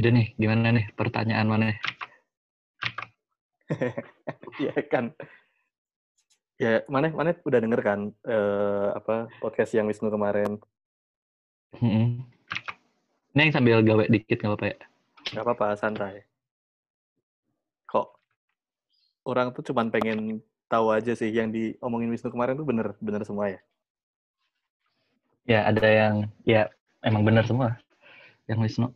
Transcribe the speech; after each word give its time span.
Udah 0.00 0.16
nih, 0.16 0.32
gimana 0.40 0.72
nih 0.72 0.88
pertanyaan 0.96 1.44
mana? 1.44 1.76
Iya 4.56 4.72
kan. 4.88 5.12
Ya, 6.56 6.80
mana 6.88 7.12
mana 7.12 7.36
udah 7.44 7.60
denger 7.60 7.80
kan 7.84 8.00
eh, 8.24 8.88
apa 8.96 9.28
podcast 9.44 9.76
yang 9.76 9.84
Wisnu 9.92 10.08
kemarin? 10.08 10.56
Mm-mm. 11.76 12.24
Ini 13.36 13.40
yang 13.44 13.52
sambil 13.52 13.84
gawe 13.84 14.08
dikit 14.08 14.40
nggak 14.40 14.48
apa-apa 14.48 14.66
ya? 14.72 14.76
Gak 15.36 15.44
apa-apa, 15.44 15.66
santai. 15.76 16.24
Kok 17.84 18.08
orang 19.28 19.52
tuh 19.52 19.68
cuman 19.68 19.92
pengen 19.92 20.40
tahu 20.72 20.96
aja 20.96 21.12
sih 21.12 21.28
yang 21.28 21.52
diomongin 21.52 22.08
Wisnu 22.08 22.32
kemarin 22.32 22.56
tuh 22.56 22.64
bener 22.64 22.96
bener 23.04 23.20
semua 23.28 23.52
ya? 23.52 23.60
Ya 25.44 25.68
ada 25.68 25.84
yang 25.84 26.14
ya 26.48 26.72
emang 27.04 27.20
benar 27.20 27.44
semua. 27.44 27.76
Yang 28.48 28.64
Wisnu. 28.64 28.88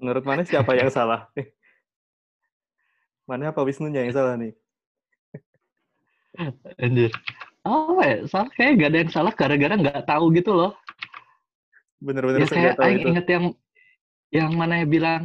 Menurut 0.00 0.24
mana 0.26 0.42
siapa 0.44 0.74
yang 0.76 0.90
salah? 0.90 1.30
Mana 3.28 3.56
apa 3.56 3.64
Wisnunya 3.64 4.04
yang 4.04 4.12
salah 4.12 4.36
nih? 4.36 4.52
Anjir. 6.76 7.08
Oh 7.64 7.96
ya, 8.04 8.26
salah 8.28 8.52
kayak 8.52 8.72
gak 8.84 8.90
ada 8.92 8.98
yang 9.00 9.12
salah 9.12 9.32
gara-gara 9.32 9.74
nggak 9.80 10.04
tahu 10.04 10.28
gitu 10.36 10.52
loh. 10.52 10.76
Bener-bener 12.04 12.44
Ya 12.44 12.46
saya 12.50 12.70
tahu 12.76 12.92
itu. 12.92 13.08
inget 13.08 13.26
yang 13.32 13.44
yang 14.28 14.50
mana 14.52 14.84
yang 14.84 14.90
bilang 14.92 15.22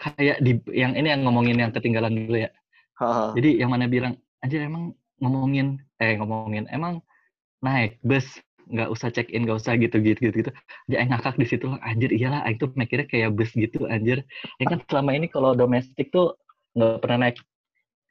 kayak 0.00 0.40
di 0.40 0.56
yang 0.72 0.96
ini 0.96 1.12
yang 1.12 1.28
ngomongin 1.28 1.60
yang 1.60 1.72
ketinggalan 1.76 2.14
dulu 2.14 2.40
ya. 2.40 2.50
Jadi 3.36 3.60
yang 3.60 3.68
mana 3.68 3.84
bilang 3.84 4.16
anjir 4.40 4.64
emang 4.64 4.96
ngomongin 5.20 5.76
eh 6.00 6.16
ngomongin 6.16 6.64
emang 6.72 7.04
naik 7.60 8.00
bus 8.00 8.24
nggak 8.70 8.88
usah 8.88 9.10
check 9.10 9.28
in 9.34 9.44
nggak 9.44 9.58
usah 9.58 9.74
gitu 9.76 9.98
gitu 9.98 10.30
gitu 10.30 10.34
gitu. 10.46 10.50
Dia 10.86 11.02
ngakak 11.04 11.36
di 11.36 11.46
situ 11.46 11.66
anjir 11.82 12.10
iyalah 12.14 12.46
Aing 12.46 12.62
tuh 12.62 12.70
mikirnya 12.78 13.06
kayak 13.10 13.34
bus 13.34 13.50
gitu 13.52 13.90
anjir. 13.90 14.22
Ya 14.62 14.64
kan 14.70 14.78
selama 14.86 15.10
ini 15.18 15.26
kalau 15.26 15.58
domestik 15.58 16.14
tuh 16.14 16.38
nggak 16.78 17.02
pernah 17.02 17.28
naik 17.28 17.36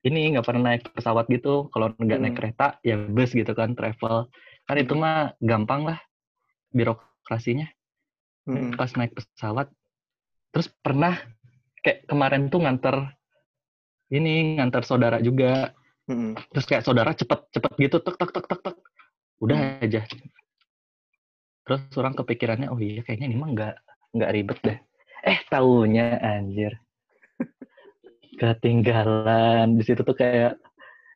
ini 0.04 0.36
nggak 0.36 0.46
pernah 0.46 0.64
naik 0.76 0.84
pesawat 0.92 1.26
gitu. 1.32 1.72
Kalau 1.72 1.96
nggak 1.96 2.20
naik 2.20 2.36
Hmm. 2.36 2.40
kereta 2.44 2.68
ya 2.84 2.96
bus 3.00 3.32
gitu 3.32 3.52
kan 3.56 3.74
travel. 3.74 4.28
Kan 4.68 4.76
itu 4.78 4.94
Hmm. 4.94 5.02
mah 5.02 5.34
gampang 5.40 5.82
lah 5.88 6.00
birokrasinya. 6.76 7.68
Mm-mm. 8.50 8.74
pas 8.74 8.90
naik 8.98 9.14
pesawat. 9.14 9.70
Terus 10.50 10.74
pernah 10.82 11.14
kayak 11.86 12.10
kemarin 12.10 12.50
tuh 12.50 12.66
nganter 12.66 13.14
ini 14.10 14.58
nganter 14.58 14.82
saudara 14.82 15.22
juga. 15.22 15.74
Mm-mm. 16.10 16.34
terus 16.50 16.66
kayak 16.66 16.82
saudara 16.82 17.14
cepet 17.14 17.38
cepet 17.54 17.72
gitu 17.78 18.02
tek 18.02 18.18
tek 18.18 18.34
tek 18.34 18.46
tek 18.50 18.60
tek. 18.66 18.76
Udah 19.38 19.78
aja 19.86 20.02
terus 21.70 21.94
orang 22.02 22.18
kepikirannya 22.18 22.74
oh 22.74 22.82
iya 22.82 23.06
kayaknya 23.06 23.30
ini 23.30 23.38
mah 23.38 23.50
nggak 23.54 23.76
nggak 24.18 24.32
ribet 24.34 24.60
deh. 24.66 24.78
Eh 25.22 25.40
taunya 25.54 26.18
anjir. 26.18 26.74
Ketinggalan. 28.42 29.78
Di 29.78 29.84
situ 29.86 30.02
tuh 30.02 30.18
kayak 30.18 30.58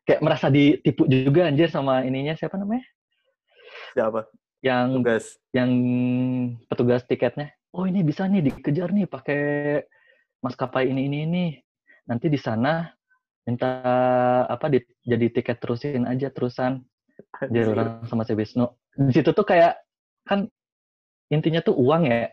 kayak 0.06 0.22
merasa 0.22 0.46
ditipu 0.46 1.10
juga 1.10 1.50
anjir 1.50 1.66
sama 1.66 2.06
ininya. 2.06 2.38
Siapa 2.38 2.54
namanya? 2.54 2.86
Siapa? 3.98 4.30
yang 4.64 5.04
Tugas. 5.04 5.36
yang 5.52 5.70
petugas 6.64 7.04
tiketnya. 7.04 7.52
Oh 7.76 7.84
ini 7.84 8.00
bisa 8.00 8.24
nih 8.24 8.40
dikejar 8.48 8.96
nih 8.96 9.04
pakai 9.04 9.42
maskapai 10.40 10.88
ini 10.88 11.04
ini 11.04 11.18
ini. 11.28 11.46
Nanti 12.08 12.32
di 12.32 12.40
sana 12.40 12.88
minta 13.44 13.84
apa 14.48 14.72
di, 14.72 14.80
jadi 15.04 15.28
tiket 15.28 15.60
terusin 15.60 16.08
aja 16.08 16.32
terusan. 16.32 16.80
Jadi 17.44 17.68
orang 17.68 18.08
sama 18.08 18.24
si 18.24 18.32
Wisnu. 18.32 18.64
Di 18.96 19.12
situ 19.20 19.36
tuh 19.36 19.44
kayak 19.44 19.83
kan 20.28 20.48
intinya 21.32 21.60
tuh 21.64 21.74
uang 21.76 22.02
ya 22.08 22.32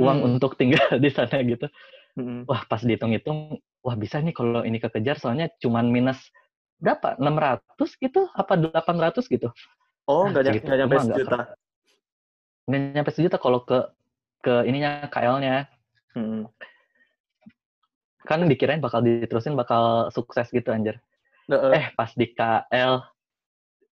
uang 0.00 0.18
Mm-mm. 0.18 0.36
untuk 0.36 0.56
tinggal 0.60 0.80
di 1.04 1.10
sana 1.12 1.40
gitu. 1.44 1.68
Mm-mm. 2.16 2.44
wah 2.48 2.62
pas 2.68 2.82
dihitung-hitung 2.82 3.58
wah 3.84 3.96
bisa 3.98 4.18
nih 4.22 4.34
kalau 4.34 4.62
ini 4.66 4.78
kekejar 4.82 5.16
soalnya 5.18 5.48
cuman 5.62 5.88
minus 5.90 6.18
berapa? 6.82 7.14
600 7.18 7.90
gitu 8.02 8.26
apa 8.34 8.52
800 8.58 9.26
gitu. 9.30 9.48
Oh, 10.06 10.24
Ah, 10.24 10.30
nggak 10.30 10.44
segitu. 10.46 10.66
nggak 10.66 10.78
nyampe 10.78 10.96
sejuta. 10.98 11.36
nggak 12.66 12.80
nyampe 12.94 13.10
sejuta 13.14 13.36
kalau 13.42 13.60
ke 13.66 13.78
ke 14.42 14.54
ininya 14.68 15.06
KL-nya 15.10 15.66
Mm-mm. 16.18 16.46
kan 18.22 18.38
dikirain 18.46 18.78
bakal 18.78 19.02
diterusin 19.02 19.58
bakal 19.58 20.08
sukses 20.14 20.46
gitu 20.54 20.70
anjir. 20.70 20.98
Nah, 21.50 21.58
eh, 21.74 21.74
eh 21.74 21.86
pas 21.98 22.10
di 22.14 22.26
KL 22.30 23.02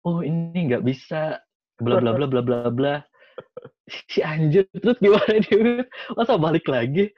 oh 0.07 0.19
ini 0.23 0.71
nggak 0.71 0.85
bisa. 0.87 1.39
Bla 1.81 1.97
bla 1.99 2.13
bla 2.15 2.27
bla 2.31 2.43
bla 2.45 2.59
bla 2.71 2.95
si 3.91 4.23
anjir 4.23 4.71
terus 4.71 4.99
gimana 5.03 5.35
dia 5.43 5.83
masa 6.15 6.39
balik 6.39 6.71
lagi? 6.71 7.11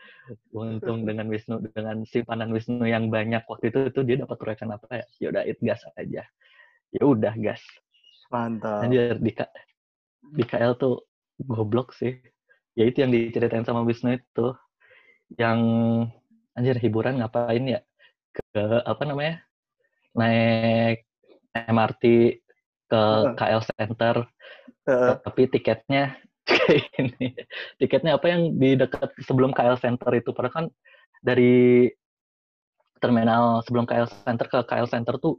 Untung 0.54 1.04
dengan 1.04 1.28
Wisnu 1.28 1.60
dengan 1.72 2.04
simpanan 2.08 2.48
Wisnu 2.52 2.84
yang 2.88 3.12
banyak 3.12 3.44
waktu 3.44 3.68
itu 3.68 3.92
tuh 3.92 4.02
dia 4.06 4.16
dapat 4.24 4.36
proyekan 4.40 4.72
apa 4.72 4.88
ya? 5.02 5.04
Ya 5.20 5.26
udah 5.34 5.42
it 5.44 5.58
gas 5.60 5.84
aja. 5.98 6.24
Ya 6.92 7.02
udah 7.02 7.34
gas. 7.36 7.60
Mantap. 8.32 8.88
anjir 8.88 9.20
di 9.20 9.32
K- 9.36 9.54
di 10.32 10.44
KL 10.48 10.72
tuh 10.80 11.04
goblok 11.44 11.92
sih. 11.92 12.16
Ya 12.72 12.88
itu 12.88 13.04
yang 13.04 13.12
diceritain 13.12 13.68
sama 13.68 13.84
Wisnu 13.84 14.16
itu. 14.16 14.56
Yang 15.36 15.60
anjir 16.56 16.76
hiburan 16.80 17.20
ngapain 17.20 17.64
ya? 17.68 17.80
Ke 18.32 18.80
apa 18.88 19.02
namanya? 19.04 19.44
Naik 20.16 21.04
MRT 21.52 22.04
ke. 22.88 23.02
KL 23.36 23.62
Center 23.76 24.16
Tapi 24.87 25.43
tiketnya 25.50 26.16
kayak 26.48 26.91
ini 26.98 27.28
tiketnya 27.78 28.19
apa 28.19 28.26
yang 28.26 28.59
di 28.59 28.75
dekat 28.75 29.15
sebelum 29.22 29.54
KL 29.54 29.78
Center 29.78 30.10
itu 30.10 30.34
padahal 30.34 30.54
kan 30.54 30.66
dari 31.22 31.87
terminal 32.98 33.62
sebelum 33.62 33.87
KL 33.87 34.10
Center 34.26 34.47
ke 34.50 34.59
KL 34.66 34.91
Center 34.91 35.19
tuh 35.22 35.38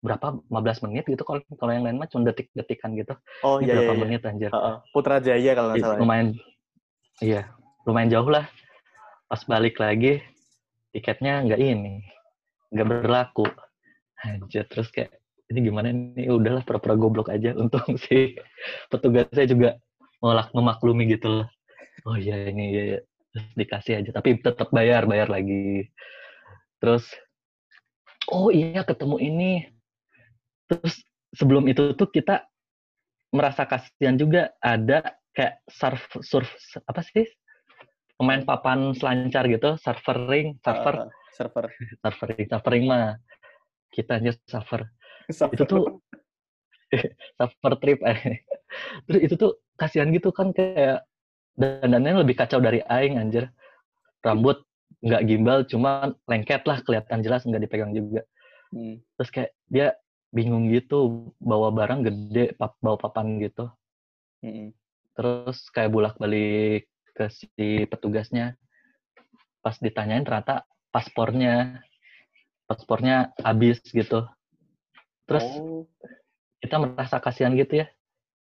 berapa 0.00 0.40
15 0.48 0.84
menit 0.88 1.04
gitu 1.06 1.22
kalau 1.28 1.44
kalau 1.60 1.70
yang 1.76 1.84
lain 1.84 2.00
mah 2.00 2.08
cuma 2.08 2.24
detik-detikan 2.32 2.96
gitu 2.96 3.12
oh 3.44 3.60
Ini 3.60 3.68
iya 3.68 3.68
iya. 3.68 3.76
berapa 3.84 3.92
iya. 3.92 4.00
menit 4.02 4.20
anjir 4.24 4.50
Heeh. 4.50 4.74
Putrajaya 4.96 5.50
kalau 5.52 5.68
nggak 5.70 5.78
Ih, 5.78 5.84
salah. 5.84 5.94
ya. 5.94 6.00
lumayan 6.00 6.28
iya 7.20 7.42
lumayan 7.84 8.08
jauh 8.08 8.30
lah 8.32 8.46
pas 9.28 9.42
balik 9.44 9.76
lagi 9.76 10.24
tiketnya 10.96 11.44
nggak 11.44 11.60
ini 11.60 12.00
nggak 12.72 12.86
berlaku 12.88 13.44
anjir 14.24 14.64
terus 14.72 14.88
kayak 14.88 15.19
ini 15.50 15.58
gimana 15.66 15.90
ini 15.90 16.30
udahlah 16.30 16.62
pura-pura 16.62 16.94
goblok 16.94 17.28
aja. 17.34 17.52
Untung 17.60 17.98
si 17.98 18.38
petugasnya 18.88 19.44
juga 19.50 19.68
nolak 20.22 20.54
memaklumi 20.54 21.10
gitu 21.10 21.42
loh. 21.42 21.46
Oh 22.06 22.16
iya 22.16 22.48
ini 22.48 22.64
iya. 22.70 22.98
Terus 23.34 23.46
dikasih 23.58 23.94
aja. 24.02 24.10
Tapi 24.14 24.38
tetap 24.38 24.70
bayar 24.70 25.10
bayar 25.10 25.26
lagi. 25.26 25.90
Terus 26.78 27.04
oh 28.30 28.54
iya 28.54 28.86
ketemu 28.86 29.16
ini. 29.18 29.52
Terus 30.70 31.02
sebelum 31.34 31.66
itu 31.66 31.98
tuh 31.98 32.06
kita 32.06 32.46
merasa 33.34 33.66
kasihan 33.66 34.18
juga 34.18 34.54
ada 34.62 35.18
kayak 35.34 35.62
surf 35.66 36.02
surf 36.22 36.46
apa 36.86 37.02
sih? 37.10 37.26
Pemain 38.14 38.44
papan 38.44 38.92
selancar 38.94 39.48
gitu 39.50 39.74
server 39.80 40.28
Heeh. 40.30 40.54
server. 40.62 41.66
surfering 42.04 42.46
surfering 42.46 42.84
mah. 42.86 43.18
Kita 43.90 44.22
aja 44.22 44.30
surfer 44.46 44.86
itu 45.30 45.64
tuh 45.66 45.84
suffer 47.38 47.72
trip 47.78 47.98
eh. 48.06 48.42
terus 49.06 49.20
itu 49.30 49.34
tuh 49.38 49.52
kasihan 49.78 50.10
gitu 50.10 50.30
kan 50.34 50.50
kayak 50.54 51.06
dandannya 51.58 52.22
lebih 52.22 52.38
kacau 52.38 52.62
dari 52.62 52.82
aing 52.86 53.18
anjir 53.18 53.50
rambut 54.22 54.62
nggak 55.00 55.22
gimbal 55.24 55.58
cuma 55.64 56.12
lengket 56.28 56.62
lah 56.68 56.82
kelihatan 56.84 57.24
jelas 57.24 57.46
nggak 57.46 57.62
dipegang 57.66 57.94
juga 57.94 58.22
Hmm. 58.70 59.02
terus 59.18 59.34
kayak 59.34 59.50
dia 59.66 59.98
bingung 60.30 60.70
gitu 60.70 61.34
bawa 61.42 61.74
barang 61.74 62.06
gede 62.06 62.54
pap 62.54 62.78
bawa 62.78 62.94
papan 62.94 63.42
gitu 63.42 63.66
Mm-mm. 64.46 64.70
terus 65.18 65.66
kayak 65.74 65.90
bolak 65.90 66.14
balik 66.22 66.86
ke 67.18 67.26
si 67.34 67.82
petugasnya 67.90 68.54
pas 69.58 69.74
ditanyain 69.82 70.22
ternyata 70.22 70.62
paspornya 70.94 71.82
paspornya 72.70 73.34
habis 73.42 73.82
gitu 73.90 74.22
terus 75.30 75.46
Oh. 75.46 75.86
kita 76.58 76.76
merasa 76.82 77.22
kasihan 77.22 77.54
gitu 77.54 77.80
ya 77.80 77.86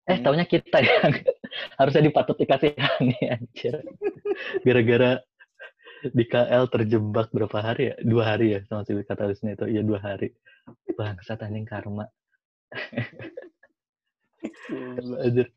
eh 0.07 0.15
Hmm. 0.15 0.23
taunya 0.23 0.47
kita 0.47 0.79
yang 0.79 1.11
harusnya 1.79 2.07
dipatut 2.07 2.39
dikasihani 2.39 3.19
anjir 3.27 3.83
gara-gara 4.63 5.19
di 6.07 6.23
KL 6.23 6.71
terjebak 6.71 7.27
berapa 7.35 7.59
hari 7.59 7.91
ya 7.91 7.95
dua 7.99 8.23
hari 8.23 8.55
ya 8.55 8.59
sama 8.71 8.87
si 8.87 8.95
kata 8.95 9.27
Wisnu 9.27 9.51
itu 9.51 9.65
iya 9.67 9.83
dua 9.83 9.99
hari 9.99 10.31
bangsat 10.95 11.43
anjing 11.43 11.67
karma. 11.67 12.07
Anjir, 15.17 15.49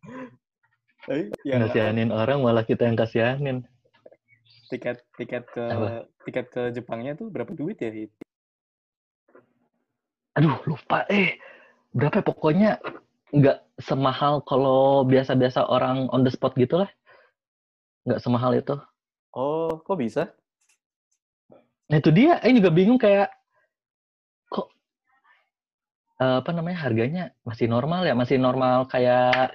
Tapi 1.05 1.29
yang 1.44 1.61
ngasihanin 1.62 2.11
orang 2.11 2.41
malah 2.41 2.65
kita 2.65 2.88
yang 2.88 2.97
kasihanin. 2.97 3.67
tiket 4.71 5.03
tiket 5.19 5.44
ke 5.50 5.61
Apa? 5.61 6.06
tiket 6.25 6.47
ke 6.49 6.62
Jepangnya 6.71 7.19
tuh 7.19 7.26
berapa 7.29 7.50
duit 7.53 7.76
ya? 7.83 7.91
Aduh, 10.38 10.56
lupa 10.67 11.06
eh. 11.11 11.38
Berapa 11.91 12.23
ya? 12.23 12.27
pokoknya 12.27 12.71
nggak 13.35 13.59
semahal 13.82 14.43
kalau 14.47 15.03
biasa-biasa 15.06 15.67
orang 15.67 16.06
on 16.15 16.23
the 16.23 16.31
spot 16.31 16.55
gitu 16.55 16.82
lah. 16.87 16.91
Nggak 18.06 18.21
semahal 18.23 18.55
itu. 18.55 18.79
Oh, 19.35 19.79
kok 19.82 19.99
bisa? 19.99 20.31
Nah 21.91 21.99
itu 21.99 22.11
dia, 22.15 22.38
Aing 22.43 22.62
juga 22.62 22.71
bingung 22.71 22.99
kayak 22.99 23.31
kok 24.47 24.71
eh, 26.23 26.37
apa 26.38 26.50
namanya 26.55 26.79
harganya 26.87 27.35
masih 27.43 27.67
normal 27.67 28.06
ya, 28.06 28.15
masih 28.15 28.38
normal 28.38 28.87
kayak 28.87 29.55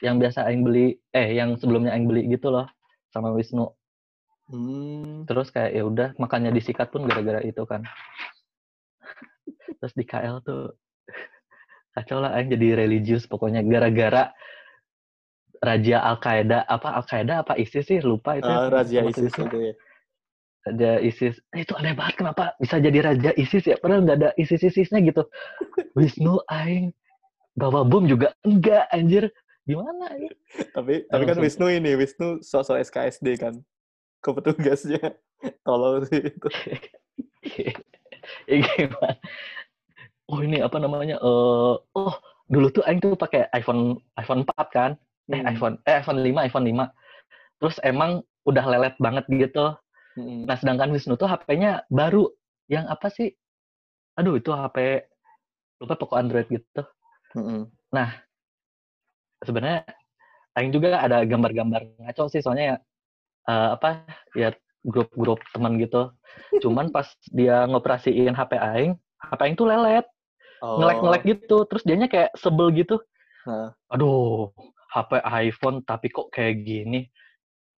yang 0.00 0.16
biasa 0.16 0.48
Aing 0.48 0.64
beli, 0.64 0.96
eh 1.12 1.36
yang 1.36 1.56
sebelumnya 1.60 1.92
Aing 1.92 2.08
beli 2.08 2.28
gitu 2.32 2.48
loh 2.48 2.68
sama 3.12 3.32
Wisnu. 3.36 3.68
Hmm. 4.48 5.24
Terus 5.24 5.48
kayak 5.48 5.72
ya 5.72 5.82
udah 5.88 6.08
makanya 6.20 6.52
disikat 6.52 6.92
pun 6.92 7.08
gara-gara 7.08 7.40
itu 7.44 7.64
kan. 7.64 7.84
Terus 9.84 10.00
di 10.00 10.08
KL 10.08 10.40
tuh 10.40 10.72
kacau 11.92 12.24
lah 12.24 12.32
Aing 12.32 12.48
jadi 12.48 12.88
religius 12.88 13.28
pokoknya 13.28 13.60
gara-gara 13.68 14.32
Raja 15.60 16.00
Al 16.00 16.16
Qaeda 16.24 16.64
apa 16.64 16.96
Al 16.96 17.04
Qaeda 17.04 17.44
apa 17.44 17.52
ISIS 17.60 17.84
sih 17.84 18.00
lupa 18.00 18.40
itu. 18.40 18.48
Ah, 18.48 18.72
Raja 18.72 19.04
ISIS 19.04 19.28
itu 19.28 19.58
ya. 19.60 19.76
Raja 20.64 20.90
ISIS. 21.04 21.36
Eh, 21.52 21.68
itu 21.68 21.76
aneh 21.76 21.92
banget 21.92 22.16
kenapa 22.16 22.56
bisa 22.56 22.80
jadi 22.80 23.12
Raja 23.12 23.36
ISIS 23.36 23.68
ya? 23.68 23.76
Padahal 23.76 24.08
nggak 24.08 24.18
ada 24.24 24.30
ISIS-ISISnya 24.40 25.04
gitu. 25.04 25.28
Wisnu 25.92 26.40
Aing 26.48 26.96
bawa 27.52 27.84
bom 27.84 28.08
juga 28.08 28.32
enggak 28.40 28.88
anjir. 28.88 29.28
Gimana 29.68 30.16
ini? 30.16 30.32
Tapi 30.72 31.04
tapi 31.12 31.22
kan. 31.28 31.36
Wisnu 31.36 31.68
ini, 31.68 31.92
Wisnu 31.92 32.40
sosok 32.40 32.80
SKSD 32.80 33.36
kan. 33.36 33.60
Ke 34.24 34.32
petugasnya. 34.32 35.12
Tolong 35.68 36.08
sih 36.08 36.24
itu. 36.24 36.48
ya 38.48 38.56
gimana? 38.64 39.20
Oh 40.30 40.40
ini 40.40 40.60
apa 40.64 40.76
namanya? 40.80 41.20
Eh 41.20 41.74
oh 41.80 42.14
dulu 42.48 42.68
tuh 42.72 42.84
Aing 42.88 43.00
tuh 43.00 43.16
pakai 43.16 43.48
iPhone 43.52 44.00
iPhone 44.16 44.44
4 44.48 44.68
kan? 44.72 44.90
Eh 45.28 45.40
Hmm. 45.40 45.48
iPhone 45.52 45.74
eh 45.84 46.00
iPhone 46.00 46.20
5 46.20 46.46
iPhone 46.48 46.66
5. 46.68 46.88
Terus 47.60 47.76
emang 47.84 48.24
udah 48.44 48.64
lelet 48.68 48.94
banget 49.00 49.24
gitu. 49.28 49.72
Mm-mm. 50.20 50.46
Nah 50.46 50.56
sedangkan 50.56 50.92
Wisnu 50.92 51.16
tuh 51.16 51.28
HP-nya 51.28 51.84
baru. 51.88 52.28
Yang 52.68 52.84
apa 52.88 53.06
sih? 53.12 53.28
Aduh 54.16 54.38
itu 54.38 54.52
HP 54.52 55.04
lupa 55.82 55.94
pokok 55.98 56.18
Android 56.20 56.48
gitu. 56.48 56.82
Mm-mm. 57.34 57.66
sebenarnya 59.44 59.84
Aing 60.54 60.70
juga 60.70 61.02
ada 61.02 61.26
gambar-gambar 61.26 61.98
ngaco 62.00 62.30
sih 62.30 62.40
soalnya 62.40 62.64
ya 62.64 62.76
eh, 63.50 63.68
apa 63.74 64.06
ya 64.38 64.54
grup-grup 64.84 65.40
teman 65.50 65.80
gitu. 65.80 66.12
Cuman 66.60 66.92
pas 66.92 67.08
dia 67.32 67.64
ngoperasiin 67.66 68.36
HP 68.36 68.52
Aing, 68.60 68.92
HP 69.18 69.40
Aing 69.40 69.56
tuh 69.56 69.66
lelet, 69.66 70.04
Oh. 70.62 70.78
ngelek-ngelek 70.78 71.22
gitu. 71.24 71.66
Terus 71.66 71.82
dianya 71.82 72.06
kayak 72.10 72.34
sebel 72.38 72.70
gitu. 72.74 73.00
Nah. 73.48 73.74
Aduh, 73.90 74.54
HP 74.94 75.18
iPhone 75.50 75.82
tapi 75.82 76.12
kok 76.12 76.30
kayak 76.30 76.62
gini. 76.62 77.10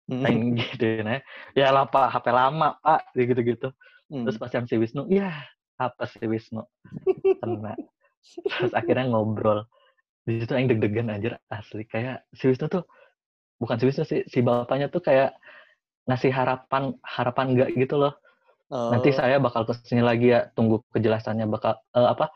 Mm. 0.06 0.23
Aing 0.23 0.43
gitu 0.55 0.84
ya. 1.02 1.19
Ya 1.58 1.69
lah 1.75 1.90
Pak, 1.90 2.14
HP 2.14 2.26
lama 2.31 2.78
Pak, 2.78 3.11
gitu-gitu. 3.17 3.75
Mm. 4.06 4.23
Terus 4.28 4.38
pas 4.38 4.52
yang 4.55 4.67
si 4.70 4.78
Wisnu, 4.78 5.11
ya 5.11 5.34
apa 5.76 6.06
si 6.06 6.23
Wisnu? 6.23 6.62
Kena. 7.43 7.75
Terus 8.23 8.73
akhirnya 8.75 9.11
ngobrol. 9.11 9.67
Di 10.23 10.43
situ 10.43 10.55
yang 10.55 10.70
deg-degan 10.70 11.11
anjir 11.11 11.34
asli. 11.50 11.82
Kayak 11.90 12.23
si 12.34 12.46
Wisnu 12.46 12.70
tuh, 12.70 12.87
bukan 13.58 13.76
si 13.82 13.84
Wisnu 13.90 14.05
sih, 14.06 14.23
si 14.31 14.38
bapaknya 14.46 14.87
tuh 14.90 15.02
kayak 15.02 15.34
ngasih 16.06 16.31
harapan, 16.31 16.94
harapan 17.02 17.46
enggak 17.55 17.70
gitu 17.75 17.99
loh. 17.99 18.14
Nanti 18.70 19.14
Oh. 19.14 19.17
saya 19.23 19.38
bakal 19.38 19.62
ke 19.67 19.78
sini 19.87 20.02
lagi 20.02 20.34
ya, 20.34 20.50
tunggu 20.55 20.82
kejelasannya 20.90 21.46
bakal, 21.46 21.78
eh, 21.94 22.08
apa, 22.11 22.31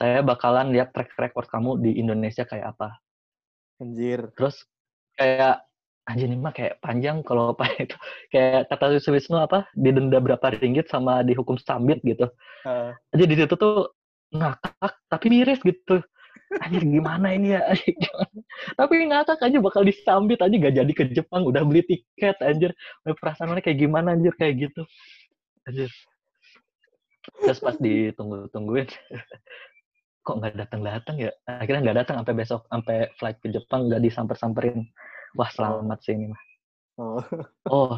saya 0.00 0.24
bakalan 0.24 0.72
lihat 0.72 0.96
track 0.96 1.12
record 1.20 1.44
kamu 1.52 1.84
di 1.84 2.00
Indonesia 2.00 2.48
kayak 2.48 2.72
apa. 2.72 2.96
Anjir. 3.84 4.32
Terus 4.32 4.64
kayak, 5.20 5.60
anjir 6.08 6.24
ini 6.32 6.40
mah 6.40 6.56
kayak 6.56 6.80
panjang 6.80 7.20
kalau 7.20 7.52
apa 7.52 7.68
itu. 7.84 7.96
Kayak 8.32 8.72
kata 8.72 8.96
Wisnu 8.96 9.36
apa, 9.36 9.68
didenda 9.76 10.16
berapa 10.24 10.56
ringgit 10.56 10.88
sama 10.88 11.20
dihukum 11.20 11.60
sambit 11.60 12.00
gitu. 12.00 12.32
Ah. 12.64 12.96
aja 13.12 13.24
di 13.24 13.36
situ 13.36 13.56
tuh 13.56 13.92
ngakak 14.30 14.92
tapi 15.10 15.26
miris 15.26 15.58
gitu 15.64 15.98
anjir 16.62 16.82
gimana 16.82 17.34
ini 17.34 17.54
ya 17.54 17.62
tapi 18.78 19.06
ngakak 19.06 19.38
aja 19.42 19.58
bakal 19.62 19.82
disambit 19.82 20.38
aja 20.42 20.54
gak 20.54 20.74
jadi 20.74 20.92
ke 20.94 21.04
Jepang 21.14 21.46
udah 21.46 21.62
beli 21.66 21.82
tiket 21.86 22.38
anjir 22.42 22.74
perasaan 23.02 23.58
kayak 23.62 23.78
gimana 23.78 24.14
anjir 24.14 24.34
kayak 24.38 24.70
gitu 24.70 24.82
anjir 25.66 25.90
terus 27.42 27.58
pas 27.62 27.76
ditunggu-tungguin 27.78 28.86
kok 30.20 30.36
nggak 30.36 30.54
datang-datang 30.56 31.16
ya 31.16 31.30
akhirnya 31.48 31.80
nggak 31.90 31.98
datang 32.04 32.16
sampai 32.20 32.34
besok 32.36 32.60
sampai 32.68 32.96
flight 33.16 33.38
ke 33.40 33.48
Jepang 33.48 33.88
nggak 33.88 34.02
disamper-samperin 34.04 34.84
wah 35.34 35.48
selamat 35.50 35.98
sih 36.04 36.14
ini 36.16 36.28
mah 36.30 36.42
Oh. 37.00 37.16
oh 37.72 37.96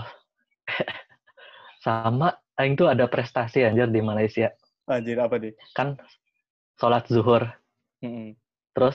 sama 1.82 2.38
Aing 2.54 2.78
tuh 2.78 2.86
ada 2.86 3.10
prestasi 3.10 3.66
anjir 3.66 3.90
di 3.90 3.98
Malaysia 3.98 4.52
Anjir 4.86 5.18
apa 5.18 5.40
nih? 5.42 5.56
kan 5.74 5.98
sholat 6.78 7.08
zuhur 7.10 7.42
Mm-mm. 7.98 8.38
terus 8.74 8.94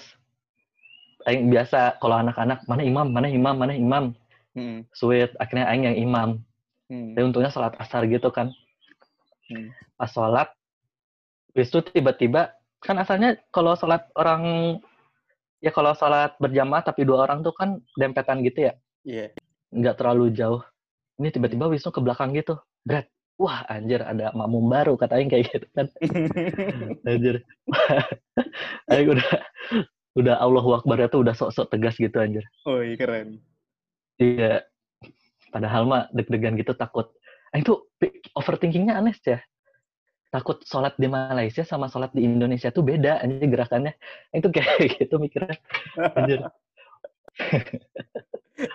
aing 1.24 1.51
biasa 1.51 2.00
kalau 2.00 2.24
anak-anak 2.24 2.63
mana 2.68 2.83
imam 2.83 3.07
mana 3.12 3.27
imam 3.27 3.56
mana 3.56 3.74
imam 3.75 4.06
Mm-mm. 4.56 4.88
sweet 4.95 5.35
akhirnya 5.38 5.68
aing 5.68 5.85
yang 5.88 5.97
imam 6.00 6.29
Mm. 6.88 7.19
tapi 7.19 7.24
untungnya 7.27 7.51
sholat 7.51 7.75
asar 7.83 8.07
gitu 8.07 8.31
kan 8.31 8.47
Hmm. 9.47 9.71
pas 9.95 10.07
sholat 10.07 10.51
habis 11.51 11.68
itu 11.68 11.79
tiba-tiba 11.79 12.56
kan 12.77 12.95
asalnya 12.97 13.38
kalau 13.50 13.74
sholat 13.74 14.06
orang 14.13 14.77
ya 15.59 15.74
kalau 15.74 15.94
sholat 15.94 16.38
berjamaah 16.38 16.85
tapi 16.85 17.03
dua 17.03 17.25
orang 17.25 17.41
tuh 17.41 17.53
kan 17.53 17.81
dempetan 17.97 18.45
gitu 18.45 18.69
ya 18.69 18.74
Iya. 19.01 19.31
nggak 19.72 19.96
terlalu 19.98 20.29
jauh 20.31 20.62
ini 21.17 21.31
tiba-tiba 21.31 21.65
Wisnu 21.65 21.89
ke 21.89 22.00
belakang 22.00 22.36
gitu 22.36 22.60
Brad 22.86 23.07
wah 23.38 23.65
anjir 23.65 24.01
ada 24.01 24.29
makmum 24.34 24.67
baru 24.67 24.93
kata 24.93 25.17
aing 25.17 25.29
kayak 25.29 25.50
gitu 25.50 25.67
kan 25.74 25.88
anjir 27.10 27.41
aing 28.93 29.10
udah 29.10 29.29
udah 30.17 30.36
Allahu 30.41 30.74
Akbar 30.77 31.01
tuh 31.10 31.22
udah 31.22 31.34
sok-sok 31.34 31.69
tegas 31.69 31.98
gitu 31.98 32.17
anjir 32.17 32.41
Oh, 32.65 32.81
iya 32.81 32.98
keren. 32.98 33.38
Iya. 34.17 34.65
Padahal 35.53 35.86
mah 35.86 36.10
deg-degan 36.12 36.57
gitu 36.57 36.74
takut. 36.74 37.13
Ah, 37.53 37.62
itu 37.62 37.86
pi- 38.01 38.19
overthinkingnya 38.34 38.98
aneh 38.98 39.13
sih 39.13 39.38
ya. 39.38 39.39
Takut 40.27 40.60
sholat 40.67 40.93
di 41.00 41.07
Malaysia 41.07 41.63
sama 41.63 41.88
sholat 41.88 42.12
di 42.12 42.27
Indonesia 42.27 42.67
tuh 42.69 42.84
beda 42.84 43.24
anjir 43.24 43.48
gerakannya. 43.48 43.96
Itu 44.36 44.51
kayak 44.51 44.75
gitu 45.00 45.15
mikirnya. 45.19 45.57
Anjir. 46.15 46.39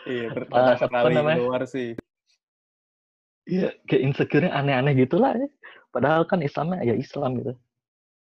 Iya, 0.07 0.31
pertama 0.31 0.79
kali 0.79 1.11
namanya? 1.19 1.39
keluar 1.43 1.63
sih. 1.67 1.99
Iya, 3.51 3.75
kayak 3.91 4.03
insecure-nya 4.07 4.55
aneh-aneh 4.55 4.95
gitu 4.95 5.19
lah. 5.19 5.35
ya. 5.35 5.51
Padahal 5.91 6.23
kan 6.23 6.39
Islamnya 6.39 6.87
ya 6.87 6.95
Islam 6.95 7.43
gitu. 7.43 7.53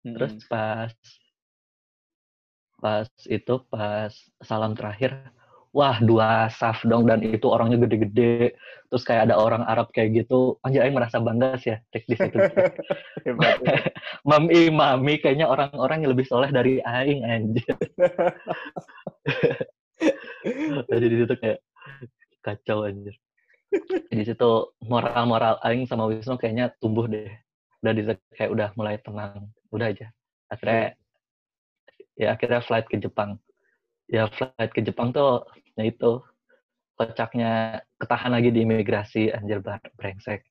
Terus 0.04 0.36
pas 0.52 0.92
pas 2.76 3.08
itu 3.26 3.56
pas 3.72 4.12
salam 4.44 4.76
terakhir 4.76 5.16
wah 5.76 6.00
dua 6.00 6.48
saf 6.56 6.88
dong 6.88 7.04
dan 7.04 7.20
itu 7.20 7.44
orangnya 7.52 7.84
gede-gede. 7.84 8.56
Terus 8.88 9.04
kayak 9.04 9.28
ada 9.28 9.36
orang 9.36 9.68
Arab 9.68 9.92
kayak 9.92 10.24
gitu 10.24 10.56
anjir 10.64 10.88
aing 10.88 10.96
merasa 10.96 11.20
bangga 11.20 11.60
sih 11.60 11.76
ya 11.76 11.84
tek 11.92 12.08
di 12.08 12.16
situ. 12.16 12.40
Mami 14.30 14.72
mami 14.72 15.20
kayaknya 15.20 15.52
orang-orang 15.52 16.08
yang 16.08 16.16
lebih 16.16 16.24
soleh 16.24 16.48
dari 16.48 16.80
aing 16.80 17.28
anjir. 17.28 17.76
Jadi 20.90 21.06
di 21.12 21.18
situ 21.20 21.34
kayak 21.36 21.60
kacau 22.40 22.88
anjir. 22.88 23.20
Di 24.08 24.24
situ 24.24 24.52
moral-moral 24.80 25.60
aing 25.60 25.84
sama 25.92 26.08
Wisnu 26.08 26.40
kayaknya 26.40 26.72
tumbuh 26.80 27.04
deh. 27.12 27.28
Udah 27.84 27.92
di 27.92 28.02
kayak 28.40 28.50
udah 28.56 28.70
mulai 28.80 28.96
tenang. 29.04 29.52
Udah 29.76 29.92
aja. 29.92 30.08
Akhirnya 30.48 30.96
ya 32.16 32.32
akhirnya 32.32 32.64
flight 32.64 32.88
ke 32.88 32.96
Jepang. 32.96 33.36
Ya 34.08 34.32
flight 34.32 34.72
ke 34.72 34.80
Jepang 34.80 35.12
tuh 35.12 35.44
ya 35.76 35.84
itu 35.92 36.12
kocaknya 36.96 37.84
ketahan 38.00 38.32
lagi 38.36 38.50
di 38.56 38.64
imigrasi 38.64 39.32
anjir 39.36 39.60
brengsek. 40.00 40.44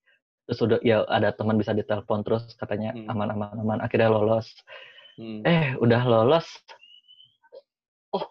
Terus 0.44 0.60
udah 0.60 0.78
ya 0.84 1.08
ada 1.08 1.32
teman 1.32 1.56
bisa 1.56 1.72
ditelepon 1.72 2.20
terus 2.20 2.52
katanya 2.60 2.92
Hmm. 2.92 3.08
aman 3.08 3.28
aman 3.32 3.56
aman 3.64 3.78
akhirnya 3.80 4.12
lolos. 4.12 4.46
Hmm. 5.16 5.40
eh 5.48 5.72
udah 5.80 6.02
lolos? 6.04 6.44
Oh 8.12 8.28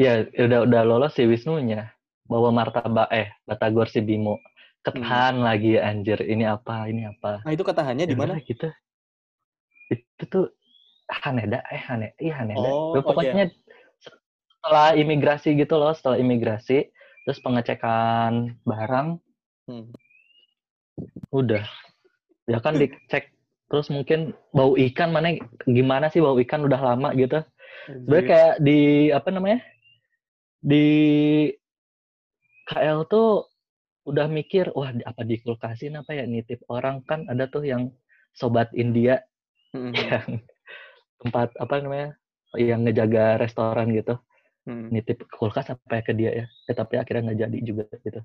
ya 0.00 0.24
udah 0.32 0.64
udah 0.64 0.82
lolos 0.88 1.12
si 1.16 1.24
Wisnunya 1.28 1.92
bawa 2.26 2.50
martabak 2.52 3.08
eh 3.12 3.28
batagor 3.44 3.86
si 3.92 4.00
Bimo. 4.00 4.40
Ketahan 4.86 5.42
lagi 5.42 5.76
anjir 5.82 6.22
ini 6.24 6.46
apa 6.46 6.86
ini 6.86 7.10
apa. 7.10 7.42
Nah, 7.42 7.52
itu 7.52 7.66
katahannya 7.66 8.06
di 8.06 8.14
Ya 8.14 8.18
mana? 8.18 8.32
udah 8.38 8.42
gitu. 8.46 8.68
Itu 9.90 10.24
tuh 10.30 10.44
Haneda 11.10 11.62
eh 11.70 11.82
Hane 11.82 12.14
iya 12.22 12.34
Haneda. 12.42 12.70
Oh, 12.70 12.94
Ya, 12.94 13.00
pokoknya 13.02 13.44
setelah 14.66 14.98
imigrasi 14.98 15.54
gitu 15.54 15.78
loh, 15.78 15.94
setelah 15.94 16.18
imigrasi, 16.18 16.90
terus 17.22 17.38
pengecekan 17.38 18.58
barang, 18.66 19.22
Hmm. 19.70 19.94
udah. 21.30 21.62
Ya 22.50 22.58
kan 22.58 22.74
dicek 22.74 23.30
terus 23.66 23.90
mungkin 23.90 24.34
bau 24.50 24.74
ikan 24.74 25.10
mana 25.10 25.38
gimana 25.66 26.10
sih 26.10 26.18
bau 26.18 26.34
ikan 26.42 26.66
udah 26.66 26.78
lama 26.82 27.14
gitu. 27.14 27.42
Sebenarnya 27.86 28.26
kayak 28.26 28.54
di 28.58 28.80
apa 29.10 29.28
namanya? 29.30 29.58
Di 30.62 30.86
KL 32.66 33.06
tuh 33.06 33.46
udah 34.06 34.26
mikir, 34.26 34.70
wah 34.74 34.90
apa 34.90 35.22
di 35.22 35.38
kulkasin 35.42 35.98
apa 35.98 36.14
ya 36.14 36.26
nitip 36.26 36.62
orang 36.66 37.02
kan 37.06 37.26
ada 37.30 37.46
tuh 37.46 37.62
yang 37.62 37.94
sobat 38.34 38.74
India 38.74 39.22
Hmm. 39.70 39.90
yang 40.10 40.42
tempat 41.22 41.54
apa 41.54 41.74
namanya? 41.82 42.10
yang 42.56 42.86
ngejaga 42.86 43.36
restoran 43.36 43.90
gitu. 43.92 44.16
Hmm. 44.66 44.90
nitip 44.90 45.22
kulkas 45.30 45.70
ya 45.70 46.02
ke 46.02 46.10
dia 46.10 46.30
ya. 46.34 46.46
Eh, 46.66 46.74
tapi 46.74 46.98
akhirnya 46.98 47.30
nggak 47.30 47.38
jadi 47.46 47.58
juga 47.62 47.84
gitu. 48.02 48.20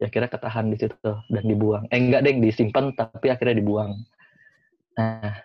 Ya 0.00 0.08
kira 0.08 0.24
ketahan 0.24 0.72
di 0.72 0.80
situ 0.80 0.96
dan 1.04 1.44
dibuang. 1.44 1.84
Eh 1.92 2.00
enggak 2.00 2.24
deh, 2.24 2.40
disimpan 2.40 2.96
tapi 2.96 3.28
akhirnya 3.28 3.60
dibuang. 3.60 4.00
Nah, 4.96 5.44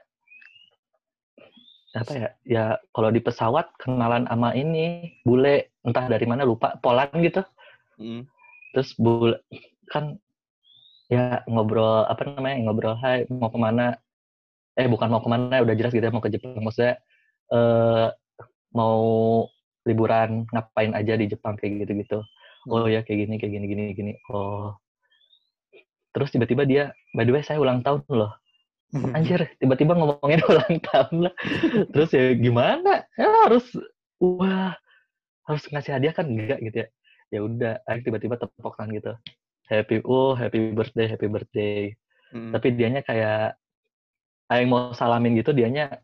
apa 1.91 2.11
ya? 2.15 2.29
Ya 2.47 2.63
kalau 2.95 3.11
di 3.11 3.19
pesawat 3.19 3.75
kenalan 3.75 4.23
sama 4.31 4.55
ini 4.55 5.11
bule 5.27 5.75
entah 5.83 6.07
dari 6.07 6.23
mana 6.23 6.47
lupa 6.47 6.79
Poland 6.79 7.11
gitu. 7.19 7.43
Hmm. 7.99 8.23
Terus 8.71 8.95
bule 8.95 9.43
kan 9.91 10.15
ya 11.11 11.43
ngobrol 11.51 12.07
apa 12.07 12.25
namanya 12.25 12.63
ngobrol 12.63 12.95
hai 13.03 13.27
mau 13.27 13.51
ke 13.51 13.59
mana 13.59 13.99
eh 14.73 14.87
bukan 14.87 15.11
mau 15.11 15.21
ke 15.21 15.29
mana 15.29 15.61
udah 15.61 15.75
jelas 15.77 15.91
gitu 15.93 16.01
ya 16.01 16.15
mau 16.15 16.23
ke 16.23 16.31
Jepang 16.33 16.57
maksudnya 16.63 16.97
eh 17.53 18.07
mau 18.73 19.45
liburan 19.83 20.47
ngapain 20.51 20.91
aja 20.95 21.13
di 21.19 21.25
Jepang 21.27 21.59
kayak 21.59 21.87
gitu-gitu. 21.87 22.23
Oh 22.71 22.87
ya 22.87 23.03
kayak 23.03 23.27
gini 23.27 23.35
kayak 23.39 23.51
gini 23.59 23.65
gini 23.67 23.83
gini. 23.95 24.13
Oh. 24.31 24.75
Terus 26.13 26.29
tiba-tiba 26.31 26.63
dia 26.63 26.83
by 27.11 27.27
the 27.27 27.33
way 27.33 27.43
saya 27.43 27.59
ulang 27.59 27.83
tahun 27.83 28.03
loh. 28.11 28.33
Anjir 29.17 29.49
tiba-tiba 29.57 29.97
ngomongin 29.97 30.41
ulang 30.51 30.75
tahun 30.79 31.29
lah. 31.29 31.33
Terus 31.91 32.09
ya 32.13 32.37
gimana? 32.37 33.03
Ya 33.17 33.29
harus 33.49 33.65
wah 34.21 34.77
harus 35.43 35.63
ngasih 35.67 35.99
hadiah 35.99 36.13
kan 36.15 36.29
enggak 36.29 36.61
gitu 36.63 36.77
ya? 36.85 36.87
Ya 37.33 37.39
udah 37.41 37.73
akhirnya 37.89 38.05
tiba-tiba 38.13 38.35
tepok 38.39 38.77
tangan 38.77 38.93
gitu. 38.95 39.11
Happy 39.67 39.99
oh 40.05 40.37
happy 40.37 40.71
birthday 40.71 41.07
happy 41.09 41.27
birthday. 41.27 41.95
Hmm. 42.33 42.49
tapi 42.49 42.73
dianya 42.73 43.05
kayak 43.05 43.61
yang 44.49 44.69
mau 44.69 44.89
salamin 44.97 45.37
gitu 45.37 45.53
dianya 45.53 46.01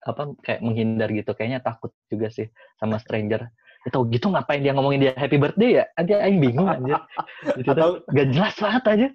apa 0.00 0.22
kayak 0.40 0.60
menghindar 0.60 1.10
gitu 1.10 1.30
kayaknya 1.32 1.58
takut 1.58 1.90
juga 2.06 2.28
sih 2.28 2.46
sama 2.76 2.98
stranger 2.98 3.50
ya 3.82 3.88
tau 3.88 4.06
gitu 4.06 4.28
ngapain 4.28 4.58
dia 4.58 4.70
ngomongin 4.70 5.00
dia 5.00 5.12
happy 5.14 5.36
birthday 5.36 5.82
ya 5.82 5.84
nanti 5.94 6.12
aing 6.12 6.38
bingung 6.38 6.66
anjir 6.66 6.98
gitu 7.58 7.70
Atau- 7.72 8.02
gak 8.06 8.28
jelas 8.30 8.54
banget 8.56 8.84
aja 8.86 9.08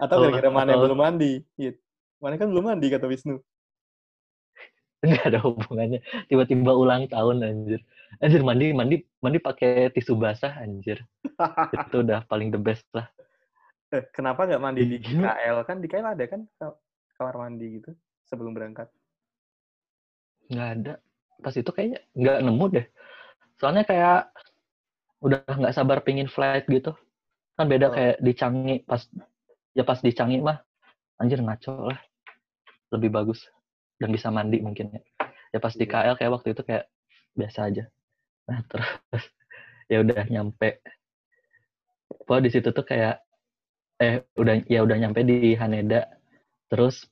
Atau 0.00 0.16
Oh, 0.16 0.22
gara-gara 0.26 0.48
mana 0.48 0.70
atau- 0.72 0.82
belum 0.82 0.98
mandi. 0.98 1.44
Gitu. 1.54 1.76
Mana 2.18 2.34
kan 2.34 2.48
belum 2.48 2.64
mandi 2.66 2.86
kata 2.88 3.04
Wisnu. 3.04 3.36
nggak 5.00 5.32
ada 5.32 5.40
hubungannya 5.40 6.00
tiba-tiba 6.26 6.76
ulang 6.76 7.08
tahun 7.08 7.40
anjir 7.40 7.80
anjir 8.16 8.44
mandi 8.44 8.76
mandi 8.76 8.96
mandi 9.16 9.38
pakai 9.40 9.88
tisu 9.90 10.12
basah 10.14 10.60
anjir 10.60 11.00
itu 11.72 11.96
udah 11.96 12.28
paling 12.28 12.48
the 12.48 12.60
best 12.60 12.84
lah 12.92 13.08
Eh, 13.88 14.06
kenapa 14.14 14.46
nggak 14.46 14.60
mandi 14.60 14.86
di. 14.86 15.02
KL? 15.02 15.66
Kan 15.66 15.80
di 15.80 15.88
KL 15.88 16.14
ada 16.14 16.24
kan 16.24 16.46
ka- 16.54 16.78
kamar 17.16 17.34
mandi 17.40 17.74
gitu 17.74 17.90
sebelum 18.22 18.54
berangkat. 18.54 18.86
Nggak 20.50 20.68
ada. 20.76 20.94
Pas 21.40 21.54
itu 21.56 21.70
kayaknya 21.72 22.00
nggak 22.18 22.38
nemu 22.44 22.64
deh. 22.74 22.86
Soalnya 23.62 23.84
kayak 23.88 24.20
udah 25.20 25.40
nggak 25.46 25.74
sabar 25.76 26.00
pingin 26.04 26.28
flight 26.28 26.66
gitu. 26.68 26.92
Kan 27.56 27.66
beda 27.68 27.86
Oh. 27.88 27.94
kayak 27.94 28.16
di 28.20 28.32
Changi 28.36 28.76
pas 28.84 29.02
ya 29.76 29.84
pas 29.84 30.00
di 30.00 30.10
Changi 30.12 30.40
mah 30.40 30.58
anjir 31.20 31.40
ngaco 31.40 31.92
lah. 31.92 32.00
Lebih 32.90 33.10
bagus 33.14 33.46
dan 34.00 34.10
bisa 34.10 34.28
mandi 34.32 34.58
mungkin 34.60 34.90
ya. 34.96 35.00
Ya 35.54 35.58
pas 35.62 35.74
di 35.76 35.84
KL 35.86 36.14
Iya. 36.14 36.18
kayak 36.18 36.32
waktu 36.40 36.48
itu 36.56 36.62
kayak 36.66 36.84
biasa 37.36 37.58
aja. 37.70 37.84
Nah 38.48 38.60
terus 38.70 38.90
ya 39.88 40.02
udah 40.02 40.22
nyampe. 40.28 40.80
Pokoknya 42.10 42.42
di 42.46 42.50
situ 42.52 42.68
tuh 42.70 42.84
kayak 42.86 43.22
eh 44.00 44.24
udah 44.40 44.64
ya 44.66 44.80
udah 44.82 44.96
nyampe 44.98 45.20
di 45.22 45.54
Haneda. 45.54 46.06
Terus 46.70 47.04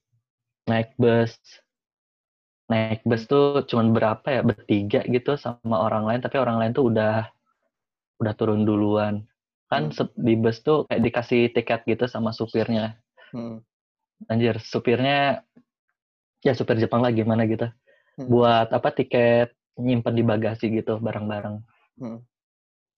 naik 0.71 0.95
bus 0.97 1.35
naik 2.69 3.01
bus 3.09 3.25
tuh 3.25 3.65
cuman 3.65 3.97
berapa 3.97 4.27
ya 4.29 4.41
bertiga 4.45 5.01
gitu 5.09 5.37
sama 5.41 5.77
orang 5.81 6.05
lain 6.05 6.21
tapi 6.21 6.37
orang 6.37 6.61
lain 6.61 6.73
tuh 6.77 6.93
udah 6.93 7.29
udah 8.21 8.35
turun 8.37 8.65
duluan 8.69 9.25
kan 9.69 9.93
Hmm. 9.93 10.09
di 10.17 10.35
bus 10.37 10.61
tuh 10.65 10.85
kayak 10.89 11.03
dikasih 11.05 11.43
tiket 11.53 11.81
gitu 11.89 12.05
sama 12.09 12.33
supirnya 12.33 12.97
Hmm. 13.33 13.61
anjir 14.33 14.57
supirnya 14.61 15.45
ya 16.45 16.53
supir 16.57 16.77
Jepang 16.81 17.05
lah 17.05 17.13
gimana 17.13 17.45
gitu 17.49 17.69
Hmm. 18.19 18.29
buat 18.29 18.69
apa 18.73 18.89
tiket 18.97 19.53
nyimpen 19.79 20.17
di 20.19 20.25
bagasi 20.27 20.73
gitu 20.73 20.99
barang-barang 21.01 21.61
Hmm. 22.01 22.21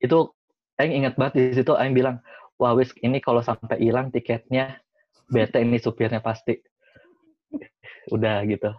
itu 0.00 0.18
Aing 0.80 1.04
ingat 1.04 1.14
banget 1.20 1.34
di 1.36 1.42
situ 1.60 1.72
Aing 1.76 1.92
bilang 1.92 2.24
wah 2.56 2.72
wis 2.72 2.90
ini 3.04 3.20
kalau 3.20 3.44
sampai 3.44 3.76
hilang 3.78 4.08
tiketnya 4.10 4.80
bete 5.28 5.60
ini 5.60 5.76
supirnya 5.78 6.18
pasti 6.24 6.58
udah 8.14 8.42
gitu 8.48 8.70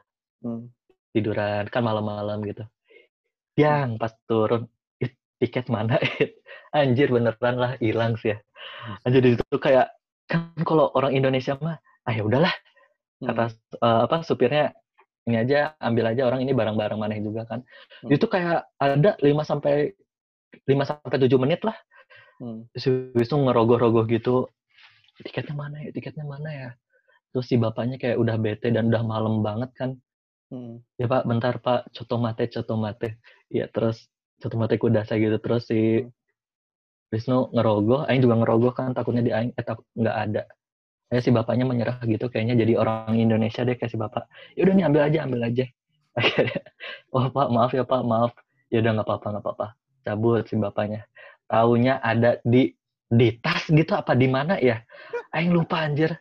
Hmm. 0.42 0.74
Tiduran 1.12 1.68
kan 1.68 1.84
malam-malam 1.84 2.44
gitu. 2.48 2.64
Yang 3.60 4.00
pas 4.00 4.14
turun 4.26 4.68
"Ih, 5.04 5.12
tiket 5.44 5.68
mana? 5.68 6.00
It?" 6.20 6.40
anjir 6.78 7.12
beneran 7.12 7.56
lah 7.60 7.72
hilang 7.84 8.16
sih 8.20 8.36
ya. 8.36 8.38
Anjir 9.04 9.22
di 9.24 9.36
situ 9.36 9.58
kayak 9.60 9.92
kan 10.28 10.56
kalau 10.64 10.88
orang 10.96 11.12
Indonesia 11.12 11.60
mah 11.60 11.78
ah 12.08 12.14
ya 12.16 12.24
udahlah. 12.24 12.54
Kata 13.22 13.54
eh, 13.78 14.00
apa 14.08 14.24
supirnya 14.26 14.74
ini 15.30 15.38
aja 15.38 15.78
ambil 15.78 16.16
aja 16.16 16.26
orang 16.26 16.42
ini 16.42 16.56
barang-barang 16.56 16.98
maneh 16.98 17.20
juga 17.22 17.46
kan. 17.46 17.62
Hmm. 18.02 18.10
itu 18.10 18.26
kayak 18.26 18.66
ada 18.82 19.14
5 19.22 19.46
sampai 19.46 19.94
5 20.66 20.90
sampai 20.90 21.18
7 21.22 21.38
menit 21.38 21.62
lah. 21.62 21.78
Hmm. 22.42 22.66
Wisnu 23.14 23.46
ngerogoh-rogoh 23.46 24.10
gitu 24.10 24.50
tiketnya 25.22 25.54
mana 25.54 25.78
ya 25.86 25.90
tiketnya 25.94 26.26
mana 26.26 26.50
ya? 26.50 26.70
Terus 27.32 27.46
si 27.48 27.56
bapaknya 27.56 28.02
kayak 28.02 28.18
udah 28.18 28.36
bete 28.42 28.74
dan 28.74 28.90
udah 28.90 29.04
malam 29.06 29.46
banget 29.46 29.70
kan 29.78 29.96
Hmm. 30.52 30.84
ya 31.00 31.08
pak 31.08 31.24
bentar 31.30 31.56
pak. 31.64 31.88
Coto 31.96 32.16
mate 32.20 32.44
coto 32.52 32.76
mate. 32.76 33.18
Ya 33.48 33.66
terus 33.72 34.12
coto 34.44 34.56
mate 34.60 34.76
kudasa 34.76 35.16
gitu. 35.16 35.38
Terus 35.40 35.64
si 35.72 36.04
Hmm. 36.04 36.12
Wisnu 37.12 37.52
ngerogoh. 37.52 38.08
Aing 38.08 38.24
juga 38.24 38.36
ngerogoh 38.40 38.72
kan 38.72 38.96
takutnya 38.96 39.24
di 39.24 39.32
Aing 39.36 39.52
eh 39.56 39.66
takut 39.68 39.84
nggak 39.96 40.18
ada. 40.28 40.44
Kayak 41.12 41.24
si 41.28 41.30
bapaknya 41.36 41.66
menyerah 41.68 42.00
gitu 42.08 42.32
kayaknya 42.32 42.56
jadi 42.64 42.74
orang 42.80 43.20
Indonesia 43.20 43.68
deh 43.68 43.76
kayak 43.76 43.92
si 43.92 44.00
bapak. 44.00 44.24
Ya 44.56 44.64
udah 44.64 44.74
nih 44.80 44.86
ambil 44.88 45.02
aja 45.08 45.20
ambil 45.28 45.42
aja. 45.44 45.66
Akhirnya 46.20 46.62
oh 47.16 47.28
pak 47.32 47.48
maaf 47.52 47.72
ya 47.76 47.84
pak 47.84 48.02
maaf. 48.08 48.32
Ya 48.72 48.80
udah 48.80 48.92
nggak 48.96 49.08
apa-apa 49.08 49.28
nggak 49.36 49.44
apa-apa. 49.44 49.68
Cabut 50.08 50.44
si 50.48 50.56
bapaknya. 50.56 51.04
Taunya 51.52 52.00
ada 52.00 52.40
di 52.48 52.72
di 53.12 53.28
tas 53.44 53.68
gitu 53.68 53.92
apa 53.92 54.16
di 54.16 54.28
mana 54.32 54.56
ya? 54.56 54.80
Aing 55.36 55.52
lupa 55.52 55.84
anjir 55.84 56.16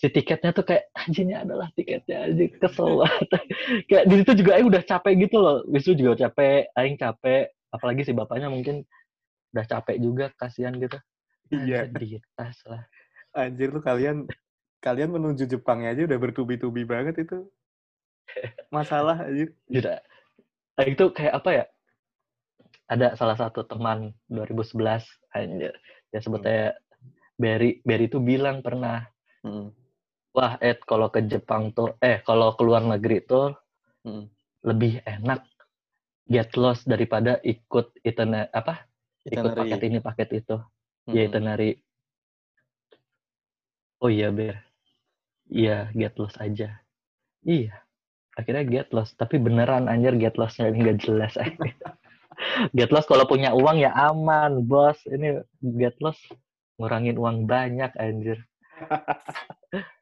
si 0.00 0.08
tiketnya 0.08 0.56
tuh 0.56 0.64
kayak 0.64 0.88
anjingnya 0.96 1.44
adalah 1.44 1.68
tiketnya 1.76 2.24
anjing 2.24 2.56
kesel 2.56 3.04
banget 3.04 3.28
kayak 3.92 4.04
di 4.08 4.14
situ 4.24 4.32
juga 4.40 4.50
Aing 4.56 4.68
udah 4.72 4.82
capek 4.88 5.12
gitu 5.28 5.36
loh 5.36 5.60
Wisnu 5.68 5.92
juga 5.92 6.24
capek 6.24 6.72
Aing 6.72 6.96
capek 6.96 7.52
apalagi 7.68 8.08
si 8.08 8.16
bapaknya 8.16 8.48
mungkin 8.48 8.88
udah 9.52 9.66
capek 9.68 9.96
juga 10.00 10.32
kasihan 10.40 10.72
gitu 10.80 10.96
Iya. 11.50 11.90
Anjir, 11.90 11.98
di 11.98 12.18
tas 12.38 12.58
lah 12.62 12.86
Anjir 13.34 13.74
tuh 13.74 13.82
kalian 13.82 14.30
kalian 14.80 15.10
menuju 15.12 15.44
Jepangnya 15.50 15.92
aja 15.92 16.02
udah 16.08 16.18
bertubi-tubi 16.18 16.88
banget 16.88 17.26
itu. 17.26 17.46
Masalah 18.72 19.28
anjir. 19.28 19.52
Tidak. 19.68 19.98
Aing 20.80 20.96
tuh 20.96 21.12
kayak 21.12 21.36
apa 21.36 21.50
ya? 21.52 21.64
Ada 22.90 23.14
salah 23.14 23.36
satu 23.38 23.62
teman 23.68 24.16
2011 24.32 25.04
anjir. 25.36 25.74
Ya 26.10 26.18
sebutnya 26.22 26.74
Berry. 27.36 27.84
Berry 27.84 28.08
tuh 28.08 28.22
bilang 28.24 28.64
pernah, 28.64 29.04
Hmm. 29.40 29.72
Wah 30.30 30.54
Ed 30.58 30.82
kalau 30.82 31.08
ke 31.08 31.22
Jepang 31.22 31.70
tuh, 31.70 31.94
eh 31.98 32.22
kalau 32.22 32.54
ke 32.54 32.62
luar 32.62 32.82
negeri 32.82 33.22
tuh 33.22 33.54
Hmm. 34.00 34.32
lebih 34.64 35.04
enak 35.04 35.44
get 36.24 36.56
lost 36.56 36.88
daripada 36.88 37.36
ikut 37.44 37.92
itinerary 38.00 38.48
apa? 38.48 38.88
Ikut 39.22 39.52
Itinerary. 39.52 39.60
paket 39.60 39.80
ini 39.84 39.98
paket 40.00 40.28
itu. 40.32 40.56
Hmm. 41.04 41.12
Ya 41.12 41.22
itinerary. 41.28 41.70
Oh 44.00 44.08
iya 44.08 44.32
Ber. 44.32 44.56
Iya 45.44 45.92
get 45.92 46.16
lost 46.16 46.40
aja. 46.40 46.80
Iya. 47.44 47.76
Akhirnya 48.32 48.64
get 48.64 48.88
lost. 48.96 49.20
Tapi 49.20 49.36
beneran 49.36 49.84
anjir 49.84 50.16
get 50.16 50.40
lost-nya 50.40 50.72
ini 50.72 50.88
gak 50.88 51.04
jelas. 51.04 51.36
get 52.78 52.88
lost 52.88 53.04
kalau 53.04 53.28
punya 53.28 53.52
uang 53.52 53.76
ya 53.76 53.92
aman 53.92 54.64
bos. 54.64 54.96
Ini 55.04 55.44
get 55.76 56.00
lost 56.00 56.24
ngurangin 56.80 57.20
uang 57.20 57.44
banyak 57.44 57.92
anjir. 58.00 58.40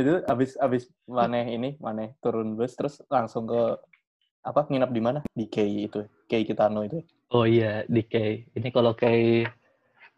itu 0.00 0.12
abis 0.26 0.58
abis 0.58 0.82
maneh 1.06 1.44
ini 1.54 1.76
maneh 1.78 2.14
turun 2.22 2.54
bus 2.58 2.74
terus 2.74 3.00
langsung 3.08 3.46
ke 3.46 3.78
apa 4.44 4.68
nginap 4.68 4.92
di 4.92 5.00
mana? 5.00 5.18
Di 5.32 5.48
Kei 5.48 5.88
itu, 5.88 6.04
Kei 6.28 6.44
Kitano 6.44 6.84
itu. 6.84 7.00
Oh 7.32 7.48
iya, 7.48 7.82
di 7.88 8.04
Kay. 8.04 8.44
Ini 8.52 8.68
kalau 8.68 8.92
Kay 8.92 9.48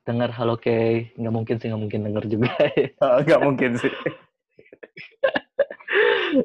dengar 0.02 0.34
halo 0.34 0.58
Kay, 0.58 1.14
nggak 1.14 1.34
mungkin 1.34 1.56
sih, 1.62 1.70
nggak 1.70 1.82
mungkin 1.86 2.00
denger 2.10 2.24
juga. 2.26 2.50
Oh, 3.06 3.22
nggak 3.22 3.42
mungkin 3.46 3.78
sih. 3.78 3.92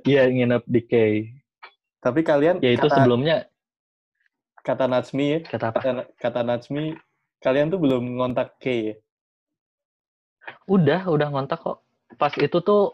Iya, 0.06 0.30
nginep 0.30 0.64
di 0.70 0.82
Kay. 0.86 1.14
Tapi 2.06 2.22
kalian 2.22 2.62
Ya 2.62 2.78
itu 2.78 2.86
kata, 2.86 3.02
sebelumnya, 3.02 3.50
kata 4.62 4.86
Natsmi 4.86 5.26
ya, 5.26 5.40
kata 5.42 5.66
apa? 5.74 5.80
kata, 5.82 6.04
kata 6.22 6.42
Natsmi, 6.46 6.94
kalian 7.42 7.74
tuh 7.74 7.82
belum 7.82 8.22
ngontak 8.22 8.62
Kei 8.62 8.94
ya? 8.94 8.96
Udah, 10.70 11.02
udah 11.10 11.28
ngontak 11.34 11.62
kok. 11.66 11.82
Pas 12.22 12.30
itu 12.38 12.58
tuh, 12.62 12.94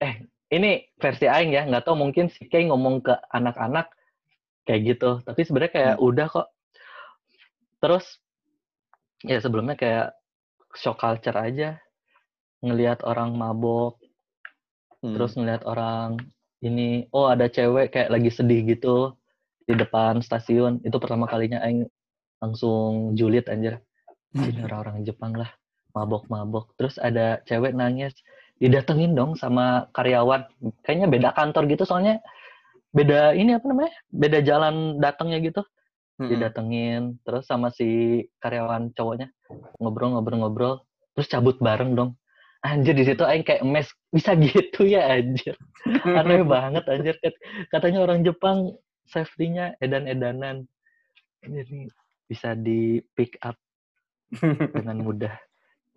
eh, 0.00 0.24
ini 0.48 0.88
versi 0.96 1.28
Aing 1.28 1.52
ya, 1.52 1.68
nggak 1.68 1.84
tahu 1.84 2.00
mungkin 2.00 2.32
si 2.32 2.48
Kay 2.48 2.72
ngomong 2.72 3.04
ke 3.04 3.12
anak-anak 3.28 3.92
kayak 4.64 4.96
gitu. 4.96 5.20
Tapi 5.20 5.40
sebenarnya 5.44 5.72
kayak 5.76 5.96
udah 6.00 6.26
kok. 6.32 6.48
Terus, 7.84 8.16
ya 9.20 9.36
sebelumnya 9.36 9.76
kayak 9.76 10.16
shock 10.72 10.96
culture 10.96 11.36
aja. 11.36 11.76
Ngelihat 12.64 13.04
orang 13.04 13.36
mabok, 13.36 14.00
Hmm. 15.00 15.16
terus 15.16 15.32
ngelihat 15.32 15.64
orang 15.64 16.20
ini, 16.60 17.08
oh 17.16 17.32
ada 17.32 17.48
cewek 17.48 17.88
kayak 17.88 18.12
lagi 18.12 18.28
sedih 18.28 18.68
gitu 18.68 19.16
di 19.64 19.72
depan 19.72 20.20
stasiun. 20.20 20.84
Itu 20.84 21.00
pertama 21.00 21.24
kalinya 21.24 21.64
Aing 21.64 21.88
langsung 22.36 23.16
julid 23.16 23.48
anjir. 23.48 23.80
Ini 24.36 24.68
orang-orang 24.68 25.00
Jepang 25.08 25.32
lah, 25.34 25.48
mabok-mabok. 25.92 26.74
Terus 26.74 26.96
ada 26.96 27.40
cewek 27.44 27.72
nangis, 27.72 28.14
didatengin 28.56 29.12
dong 29.12 29.34
sama 29.34 29.88
karyawan. 29.92 30.46
Kayaknya 30.82 31.06
beda 31.08 31.28
kantor 31.32 31.64
gitu, 31.66 31.84
soalnya 31.84 32.18
beda 32.90 33.32
ini 33.32 33.54
apa 33.54 33.66
namanya? 33.66 33.94
Beda 34.08 34.38
jalan 34.40 34.74
datangnya 34.98 35.38
gitu. 35.40 35.62
Didatengin, 36.28 37.16
terus 37.24 37.48
sama 37.48 37.72
si 37.72 37.88
karyawan 38.38 38.92
cowoknya 38.92 39.32
ngobrol-ngobrol-ngobrol, 39.80 40.84
terus 41.16 41.26
cabut 41.26 41.56
bareng 41.58 41.96
dong. 41.96 42.10
Anjir 42.60 42.92
di 42.92 43.08
situ 43.08 43.24
aing 43.24 43.40
kayak 43.40 43.64
mes 43.64 43.88
bisa 44.12 44.36
gitu 44.36 44.84
ya 44.84 45.16
anjir. 45.16 45.56
Aneh 46.20 46.44
banget 46.44 46.84
anjir. 46.84 47.16
Kat- 47.18 47.40
Katanya 47.72 48.04
orang 48.04 48.20
Jepang 48.20 48.76
safety-nya 49.08 49.80
edan-edanan. 49.80 50.68
Ini 51.40 51.88
bisa 52.28 52.52
di 52.52 53.00
pick 53.16 53.40
up 53.40 53.56
dengan 54.76 55.00
mudah. 55.00 55.32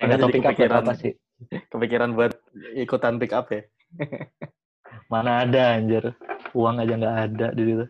Eh, 0.03 0.19
pick 0.29 0.43
up 0.43 0.51
kepikiran. 0.51 0.83
apa 0.83 0.93
sih. 1.00 1.13
Kepikiran 1.72 2.12
buat 2.15 2.36
ikutan 2.75 3.15
pick 3.15 3.31
up 3.31 3.48
ya? 3.51 3.63
Mana 5.12 5.48
ada 5.48 5.79
anjir. 5.79 6.12
Uang 6.51 6.83
aja 6.83 6.93
nggak 7.00 7.17
ada 7.31 7.48
di 7.55 7.63
situ. 7.63 7.86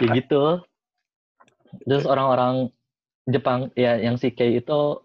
ya 0.00 0.06
gitu. 0.16 0.44
Terus 1.84 2.08
orang-orang 2.08 2.72
Jepang 3.28 3.68
ya 3.76 4.00
yang 4.00 4.16
si 4.16 4.32
Kei 4.32 4.56
itu 4.56 5.04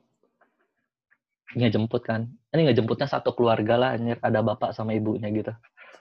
ngejemput 1.60 2.02
kan. 2.08 2.32
Ini 2.56 2.72
ngejemputnya 2.72 3.12
satu 3.12 3.36
keluarga 3.36 3.76
lah 3.76 3.90
anjir. 4.00 4.16
Ada 4.24 4.40
bapak 4.40 4.72
sama 4.72 4.96
ibunya 4.96 5.28
gitu. 5.30 5.52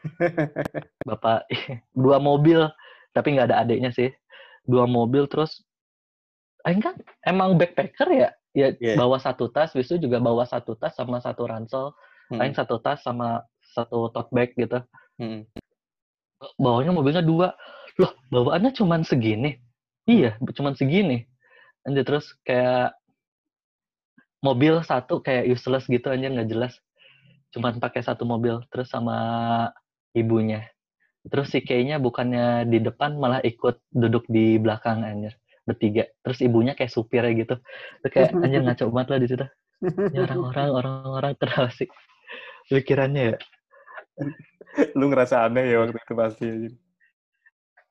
Bapak 1.08 1.46
dua 1.94 2.18
mobil 2.18 2.66
tapi 3.14 3.34
nggak 3.34 3.50
ada 3.50 3.66
adiknya 3.66 3.90
sih. 3.90 4.10
Dua 4.66 4.86
mobil 4.86 5.26
terus 5.26 5.62
Aing 6.62 6.78
kan 6.78 6.94
emang 7.26 7.58
backpacker 7.58 8.06
ya. 8.10 8.30
Ya 8.52 8.76
Iya. 8.76 9.00
bawa 9.00 9.16
satu 9.16 9.48
tas, 9.48 9.72
Wisnu 9.72 9.96
juga 9.96 10.20
bawa 10.20 10.44
satu 10.44 10.76
tas 10.76 10.92
sama 10.92 11.24
satu 11.24 11.48
ransel. 11.48 11.96
Hmm. 12.29 12.40
Aing 12.40 12.53
satu 12.57 12.76
tas 12.81 13.00
sama 13.00 13.44
satu 13.72 14.12
tote 14.12 14.31
bag 14.33 14.53
gitu. 14.57 14.81
Hmm. 15.20 15.44
bawanya 16.59 16.90
mobilnya 16.90 17.22
dua 17.22 17.55
loh 18.00 18.12
bawaannya 18.33 18.74
cuman 18.74 19.07
segini 19.07 19.62
iya 20.11 20.35
cuman 20.42 20.74
segini 20.74 21.22
anjir 21.87 22.03
terus 22.03 22.35
kayak 22.42 22.98
mobil 24.42 24.83
satu 24.83 25.22
kayak 25.22 25.46
useless 25.46 25.87
gitu 25.87 26.11
anjir 26.11 26.35
nggak 26.35 26.50
jelas 26.50 26.74
cuman 27.55 27.79
pakai 27.79 28.03
satu 28.03 28.26
mobil 28.26 28.59
terus 28.74 28.90
sama 28.90 29.70
ibunya 30.16 30.66
terus 31.31 31.55
si 31.55 31.62
Kay-nya 31.62 32.03
bukannya 32.03 32.66
di 32.66 32.83
depan 32.83 33.14
malah 33.20 33.38
ikut 33.46 33.79
duduk 33.94 34.26
di 34.26 34.59
belakang 34.59 35.07
anjir 35.07 35.38
bertiga 35.62 36.05
terus 36.27 36.38
ibunya 36.42 36.75
kayak 36.75 36.90
supirnya 36.90 37.33
gitu 37.38 37.55
Terus 38.03 38.11
kayak 38.12 38.31
anjir 38.44 38.62
ngaco 38.62 38.85
banget 38.90 39.09
lah 39.09 39.18
di 39.22 39.29
situ 39.31 39.46
Ini 39.83 40.18
orang-orang 40.27 40.68
orang-orang 40.70 41.33
sih 41.75 41.88
pikirannya 42.70 43.35
ya 43.35 43.37
Lu 44.98 45.09
ngerasa 45.12 45.44
aneh 45.44 45.68
ya 45.68 45.85
waktu 45.85 46.01
itu 46.01 46.14
pasti. 46.16 46.48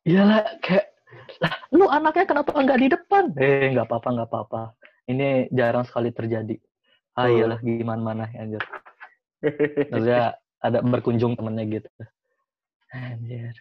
Iyalah, 0.02 0.58
kayak, 0.66 0.90
lah, 1.38 1.54
lu 1.70 1.86
anaknya 1.86 2.26
kenapa 2.26 2.58
nggak 2.58 2.80
di 2.82 2.88
depan? 2.90 3.24
Eh, 3.38 3.70
nggak 3.70 3.86
apa-apa, 3.86 4.08
nggak 4.18 4.30
apa-apa. 4.34 4.62
Ini 5.06 5.46
jarang 5.54 5.86
sekali 5.86 6.10
terjadi. 6.10 6.58
Ah, 7.14 7.30
Oh. 7.30 7.38
iyalah, 7.38 7.62
gimana 7.62 8.02
mana, 8.02 8.26
anjir. 8.34 8.66
Maksudnya 9.94 10.42
ada 10.58 10.80
berkunjung 10.82 11.38
temennya 11.38 11.66
gitu. 11.70 11.90
Anjir. 12.90 13.54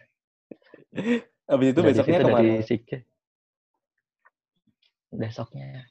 Abis 1.45 1.67
itu 1.69 1.79
Dari 1.81 1.89
besoknya 1.93 2.17
situ, 2.17 2.25
ke 2.25 2.31
mana? 2.33 2.41
dari 2.41 2.51
Sike. 2.65 2.97
Besoknya. 5.11 5.85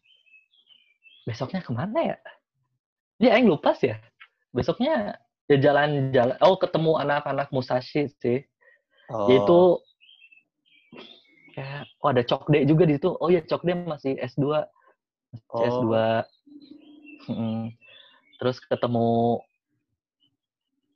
Besoknya 1.29 1.61
ke 1.61 1.71
mana 1.71 2.01
ya? 2.01 2.17
Ya, 3.21 3.37
Aing 3.37 3.53
lupa 3.53 3.77
sih 3.77 3.93
ya. 3.93 4.01
Besoknya 4.51 5.21
ya 5.47 5.57
jalan-jalan. 5.61 6.37
Oh, 6.41 6.57
ketemu 6.57 6.97
anak-anak 6.97 7.53
Musashi 7.53 8.09
sih. 8.19 8.41
Oh. 9.13 9.29
Yaitu 9.29 9.61
kayak 11.53 11.85
oh 12.01 12.09
ada 12.09 12.23
Cokde 12.25 12.65
juga 12.65 12.89
di 12.89 12.97
situ. 12.97 13.13
Oh 13.21 13.29
ya 13.29 13.45
Cokde 13.45 13.77
masih 13.85 14.17
S2. 14.17 14.45
Masih 15.31 15.49
Oh. 15.53 15.63
S2. 15.63 15.95
Mm. 17.31 17.65
Terus 18.41 18.57
ketemu 18.65 19.39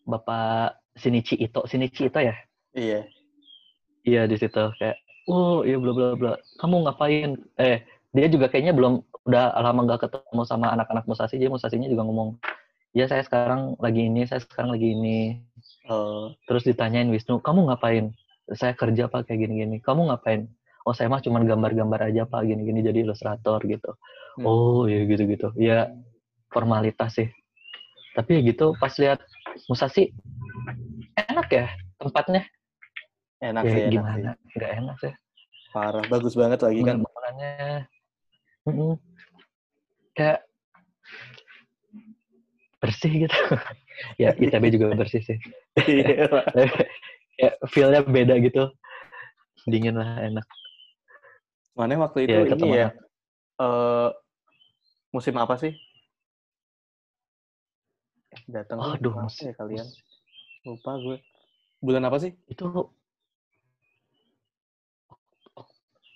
Bapak 0.08 0.80
Shinichi 0.96 1.36
Ito. 1.38 1.68
Shinichi 1.68 2.08
Ito 2.08 2.18
ya? 2.18 2.34
Iya. 2.74 3.06
Iya 4.04 4.22
di 4.28 4.36
situ 4.36 4.64
kayak 4.80 4.96
oh 5.30 5.62
iya 5.62 5.76
bla 5.78 5.92
bla 5.92 6.08
bla. 6.16 6.32
Kamu 6.60 6.88
ngapain? 6.88 7.38
Eh 7.60 7.84
dia 8.14 8.26
juga 8.30 8.46
kayaknya 8.46 8.70
belum 8.72 9.02
udah 9.26 9.58
lama 9.58 9.80
nggak 9.90 10.06
ketemu 10.06 10.42
sama 10.46 10.70
anak-anak 10.70 11.04
Musashi. 11.10 11.36
Jadi 11.36 11.50
Musashinya 11.50 11.90
juga 11.90 12.06
ngomong, 12.06 12.38
"Ya 12.94 13.10
saya 13.10 13.26
sekarang 13.26 13.74
lagi 13.82 14.06
ini, 14.06 14.22
saya 14.24 14.38
sekarang 14.38 14.70
lagi 14.70 14.94
ini." 14.94 15.42
Oh. 15.90 16.30
Terus 16.46 16.62
ditanyain 16.62 17.10
Wisnu, 17.10 17.42
kamu 17.42 17.66
ngapain? 17.68 18.14
Saya 18.54 18.78
kerja 18.78 19.10
pak 19.10 19.26
kayak 19.26 19.50
gini-gini. 19.50 19.82
Kamu 19.82 20.08
ngapain? 20.14 20.46
Oh 20.84 20.92
saya 20.92 21.08
mah 21.08 21.24
cuma 21.24 21.40
gambar-gambar 21.40 22.12
aja 22.12 22.28
pak 22.28 22.44
gini-gini 22.46 22.84
jadi 22.86 23.02
ilustrator 23.02 23.58
gitu. 23.66 23.96
Hmm. 24.38 24.44
Oh 24.46 24.84
ya 24.86 25.02
gitu-gitu. 25.08 25.50
Ya 25.58 25.90
formalitas 26.52 27.18
sih. 27.18 27.28
Tapi 28.14 28.38
ya 28.38 28.40
gitu 28.54 28.78
pas 28.78 28.94
lihat 29.00 29.18
Musashi 29.66 30.14
enak 31.18 31.48
ya 31.50 31.66
tempatnya. 31.98 32.46
Enak 33.42 33.64
ya 33.64 33.72
sih, 33.72 33.80
enak 33.80 33.88
sih. 33.88 33.92
gimana? 33.96 34.30
Nggak 34.54 34.70
enak 34.78 34.96
sih. 35.02 35.12
Parah, 35.74 36.04
bagus 36.06 36.38
banget 36.38 36.62
lagi 36.62 36.80
kan. 36.86 37.02
Bangunannya 37.02 37.88
mm-mm. 38.64 38.96
kayak 40.16 40.44
bersih 42.80 43.28
gitu. 43.28 43.36
ya 44.22 44.36
ITB 44.36 44.64
juga 44.76 44.92
bersih 44.96 45.22
sih. 45.24 45.38
Iya. 45.84 46.28
kayak 47.40 47.54
feel-nya 47.72 48.00
beda 48.04 48.34
gitu. 48.40 48.68
Dingin 49.64 49.96
lah 49.96 50.20
enak. 50.20 50.46
Mana 51.74 51.98
waktu 51.98 52.28
itu 52.28 52.36
Ya, 52.36 52.44
ini 52.44 52.50
ketemu 52.52 52.74
ya? 52.76 52.88
eh 53.58 54.10
musim 55.10 55.34
apa 55.40 55.56
sih? 55.58 55.72
Datang 58.50 58.78
tuh 58.82 58.94
Aduh, 58.98 59.14
musim- 59.18 59.48
ya 59.50 59.52
kalian? 59.56 59.86
Lupa 60.66 60.98
gue. 61.00 61.16
Bulan 61.80 62.04
apa 62.08 62.16
sih? 62.20 62.32
itu 62.48 62.64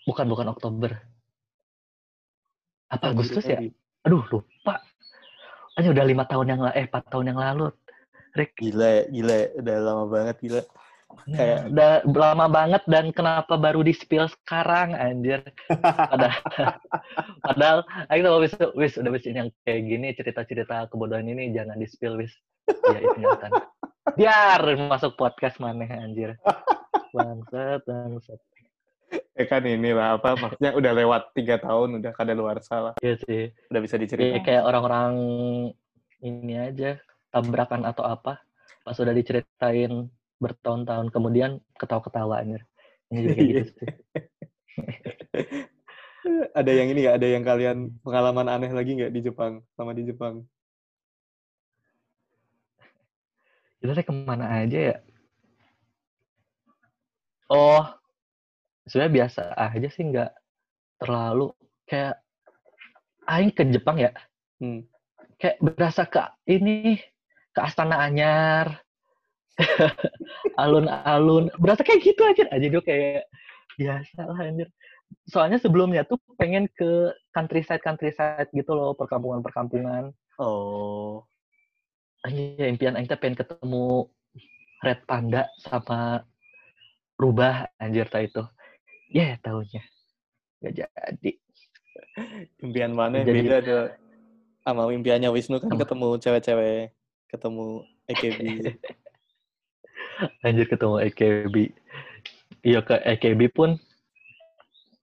bukan 0.08 0.24
bukan 0.28 0.48
Oktober 0.48 0.96
apa 2.88 3.04
Agustus 3.12 3.44
ya? 3.44 3.60
aduh 4.06 4.24
lupa. 4.32 4.80
Aja 5.78 5.88
udah 5.94 6.06
lima 6.06 6.24
tahun 6.26 6.46
yang 6.56 6.60
lalu 6.64 6.74
eh 6.74 6.84
empat 6.90 7.04
tahun 7.12 7.34
yang 7.34 7.38
lalu 7.38 7.70
Rick. 8.36 8.54
Gila 8.60 8.86
ya, 8.86 9.02
gila. 9.10 9.34
Ya. 9.34 9.46
Udah 9.58 9.76
lama 9.82 10.04
banget, 10.06 10.36
gila. 10.44 10.62
Kayak- 11.28 11.64
udah 11.72 11.92
lama 12.04 12.46
banget 12.52 12.82
dan 12.84 13.10
kenapa 13.16 13.56
baru 13.56 13.80
di 13.80 13.96
spill 13.96 14.28
sekarang 14.28 14.92
anjir? 14.92 15.40
Padahal 15.72 16.42
padahal 17.48 17.78
ayo 18.12 18.38
wis 18.44 18.52
wis 18.76 18.92
udah 19.00 19.10
wis 19.16 19.24
yang 19.24 19.48
kayak 19.64 19.88
gini 19.88 20.12
cerita-cerita 20.12 20.92
kebodohan 20.92 21.24
ini 21.24 21.50
jangan 21.56 21.80
di 21.80 21.88
spill 21.88 22.20
wis 22.20 22.32
ya 22.68 23.00
tinggalkan 23.16 23.50
biar 24.20 24.60
masuk 24.88 25.16
podcast 25.16 25.56
maneh 25.64 25.88
anjir. 25.88 26.36
Bangsat 27.16 27.88
bangsat 27.88 28.40
Ya 29.38 29.46
kan 29.46 29.62
inilah 29.62 30.18
apa, 30.18 30.34
maksudnya 30.34 30.74
udah 30.74 30.92
lewat 30.98 31.22
tiga 31.30 31.62
tahun, 31.62 32.02
udah 32.02 32.10
kada 32.10 32.34
luar 32.34 32.58
salah. 32.58 32.98
Iya 32.98 33.14
sih 33.22 33.54
Udah 33.70 33.78
bisa 33.78 33.94
Iya, 33.94 34.02
diceritain. 34.02 34.42
kayak 34.42 34.64
orang-orang 34.66 35.12
ini 36.26 36.58
aja 36.58 36.98
tabrakan 37.30 37.86
atau 37.86 38.02
apa 38.02 38.42
pas 38.82 38.98
udah 38.98 39.14
diceritain 39.14 40.10
bertahun-tahun 40.42 41.14
kemudian 41.14 41.62
ketawa-ketawa 41.78 42.42
anjir. 42.42 42.66
Ini 43.14 43.18
juga 43.22 43.34
gitu 43.46 43.62
sih. 43.78 43.88
ada 46.58 46.70
yang 46.74 46.88
ini 46.90 46.98
nggak? 47.06 47.16
Ada 47.22 47.28
yang 47.30 47.44
kalian 47.46 47.78
pengalaman 48.02 48.48
aneh 48.50 48.74
lagi 48.74 48.90
nggak 48.98 49.12
di 49.14 49.20
Jepang 49.22 49.62
sama 49.78 49.94
di 49.94 50.02
Jepang? 50.02 50.42
Kita 53.78 54.02
ke 54.02 54.10
mana 54.10 54.66
aja 54.66 54.78
ya? 54.94 54.96
Oh, 57.48 57.97
sebenarnya 58.88 59.14
biasa 59.24 59.42
aja 59.54 59.88
sih 59.92 60.04
nggak 60.08 60.32
terlalu 60.98 61.52
kayak 61.86 62.16
aing 63.28 63.52
ke 63.52 63.62
Jepang 63.68 64.00
ya. 64.00 64.12
Hmm. 64.58 64.82
Kayak 65.38 65.56
berasa 65.62 66.02
ke 66.08 66.20
ini 66.50 66.98
ke 67.54 67.60
Astana 67.60 68.02
Anyar. 68.02 68.80
Alun-alun, 70.62 71.50
berasa 71.58 71.82
kayak 71.82 72.02
gitu 72.06 72.22
aja 72.22 72.46
aja 72.54 72.66
tuh 72.70 72.84
kayak 72.86 73.26
biasa 73.74 74.18
lah 74.22 74.38
anjir. 74.38 74.70
Soalnya 75.26 75.58
sebelumnya 75.58 76.06
tuh 76.06 76.18
pengen 76.38 76.70
ke 76.78 77.10
countryside 77.34 77.82
countryside 77.82 78.46
gitu 78.54 78.70
loh, 78.74 78.94
perkampungan-perkampungan. 78.94 80.14
Oh. 80.38 81.26
Anjir, 82.22 82.70
impian 82.70 82.94
aing 82.94 83.10
pengen 83.10 83.34
ketemu 83.34 84.06
Red 84.82 85.02
Panda 85.10 85.50
sama 85.58 86.22
rubah 87.18 87.66
anjir 87.82 88.06
tak 88.06 88.30
itu. 88.30 88.42
Ya, 89.08 89.32
yeah, 89.32 89.36
tahunya. 89.40 89.82
Gak 90.60 90.72
jadi. 90.84 91.30
Impian 92.60 92.92
mana 92.92 93.22
Jadi- 93.24 93.46
beda 93.46 93.58
tuh 93.62 93.84
sama 94.62 94.90
impiannya 94.92 95.32
Wisnu 95.32 95.62
kan 95.64 95.72
Apa? 95.72 95.86
ketemu 95.86 96.08
cewek-cewek, 96.20 96.92
ketemu 97.32 97.64
AKB. 98.04 98.40
Anjir 100.44 100.66
ketemu 100.68 100.94
AKB. 101.08 101.56
Iya 102.66 102.82
ke 102.82 102.94
AKB 102.98 103.40
pun 103.54 103.78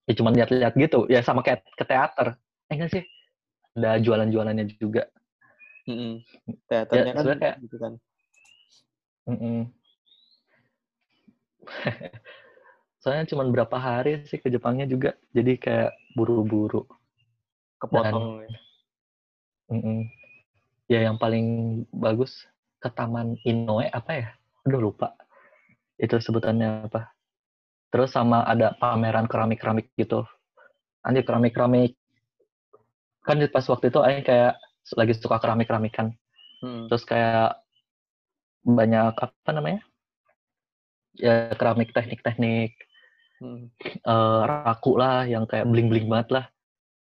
ya 0.06 0.14
cuma 0.14 0.30
lihat-lihat 0.36 0.76
gitu. 0.78 1.08
Ya 1.10 1.24
sama 1.26 1.42
kayak 1.42 1.66
ke 1.74 1.84
teater. 1.88 2.38
Eh 2.70 2.76
enggak 2.78 2.92
sih? 2.94 3.04
Ada 3.74 3.98
jualan-jualannya 4.06 4.70
juga. 4.78 5.10
Mm-mm. 5.90 6.22
Teaternya 6.70 7.14
Ya, 7.14 7.18
kan 7.18 7.26
kayak- 7.42 7.58
gitu 7.66 7.78
kan. 7.82 7.94
Mm-mm. 9.26 9.60
Soalnya 13.06 13.30
cuma 13.30 13.46
berapa 13.46 13.78
hari 13.78 14.26
sih 14.26 14.42
ke 14.42 14.50
Jepangnya 14.50 14.90
juga. 14.90 15.14
Jadi 15.30 15.62
kayak 15.62 15.94
buru-buru. 16.18 16.90
Kepotong. 17.78 18.42
ya. 18.42 18.58
Mm-mm. 19.70 20.10
Ya 20.90 21.00
yang 21.06 21.22
paling 21.22 21.46
bagus 21.94 22.50
ke 22.82 22.90
Taman 22.90 23.38
Inoue 23.46 23.94
apa 23.94 24.10
ya? 24.10 24.28
Aduh 24.66 24.90
lupa. 24.90 25.14
Itu 26.02 26.18
sebutannya 26.18 26.90
apa. 26.90 27.14
Terus 27.94 28.10
sama 28.10 28.42
ada 28.42 28.74
pameran 28.74 29.30
keramik-keramik 29.30 29.94
gitu. 30.02 30.26
Anjir 31.06 31.22
keramik-keramik. 31.30 31.94
Kan 33.22 33.38
pas 33.54 33.70
waktu 33.70 33.94
itu 33.94 34.02
Aing 34.02 34.26
kayak 34.26 34.58
lagi 34.98 35.14
suka 35.14 35.38
keramik-keramikan. 35.38 36.10
Mm. 36.66 36.90
Terus 36.90 37.06
kayak 37.06 37.62
banyak 38.66 39.14
apa 39.14 39.50
namanya? 39.54 39.86
Ya 41.14 41.54
keramik 41.54 41.94
teknik-teknik 41.94 42.74
Mm. 43.44 43.68
eh, 43.84 44.42
raku 44.48 44.96
lah 44.96 45.28
yang 45.28 45.44
kayak 45.44 45.68
bling-bling 45.68 46.08
banget 46.08 46.30
lah. 46.32 46.46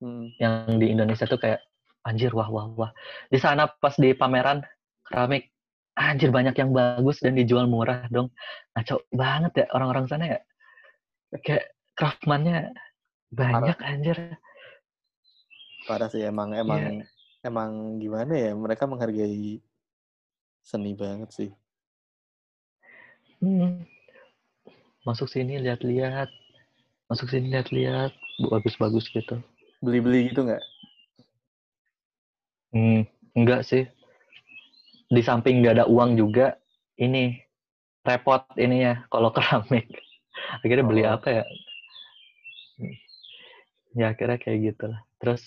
Mm. 0.03 0.35
yang 0.35 0.53
di 0.83 0.91
Indonesia 0.91 1.23
tuh 1.23 1.39
kayak 1.39 1.63
anjir 2.03 2.35
wah 2.35 2.51
wah 2.51 2.67
wah 2.75 2.91
di 3.31 3.39
sana 3.39 3.71
pas 3.79 3.95
di 3.95 4.11
pameran 4.11 4.59
keramik 5.07 5.55
anjir 5.95 6.27
banyak 6.27 6.51
yang 6.59 6.75
bagus 6.75 7.23
dan 7.23 7.39
dijual 7.39 7.71
murah 7.71 8.03
dong 8.11 8.27
ngaco 8.75 8.99
banget 9.15 9.63
ya 9.63 9.65
orang-orang 9.71 10.05
sana 10.11 10.25
ya 10.27 10.39
kayak 11.39 11.71
craftmannya 11.95 12.75
banyak 13.31 13.79
anjir 13.79 14.17
Parah 15.83 16.07
sih 16.07 16.23
emang 16.23 16.55
emang 16.55 17.03
emang 17.43 17.99
gimana 17.99 18.33
ya 18.35 18.51
mereka 18.55 18.87
menghargai 18.87 19.59
seni 20.63 20.95
banget 20.95 21.29
sih. 21.35 21.51
Hmm. 23.43 23.83
Masuk 25.03 25.27
sini 25.27 25.59
lihat-lihat. 25.59 26.31
Masuk 27.11 27.27
sini 27.27 27.51
lihat-lihat. 27.51 28.15
Bagus-bagus 28.39 29.11
gitu. 29.11 29.39
Beli-beli 29.83 30.31
gitu 30.31 30.47
nggak? 30.47 30.63
hmm, 32.73 33.05
enggak 33.37 33.61
sih. 33.67 33.85
Di 35.13 35.21
samping 35.21 35.61
nggak 35.61 35.77
ada 35.77 35.85
uang 35.85 36.17
juga 36.17 36.57
ini 36.97 37.37
repot 38.01 38.41
ini 38.57 38.87
ya 38.87 39.05
kalau 39.13 39.29
keramik. 39.35 39.85
Akhirnya 40.63 40.85
beli 40.87 41.03
Oh. 41.05 41.19
apa 41.19 41.27
ya? 41.29 41.43
Ya 43.93 44.05
akhirnya 44.09 44.41
kayak 44.41 44.73
gitu 44.73 44.89
lah 44.89 45.05
terus? 45.21 45.43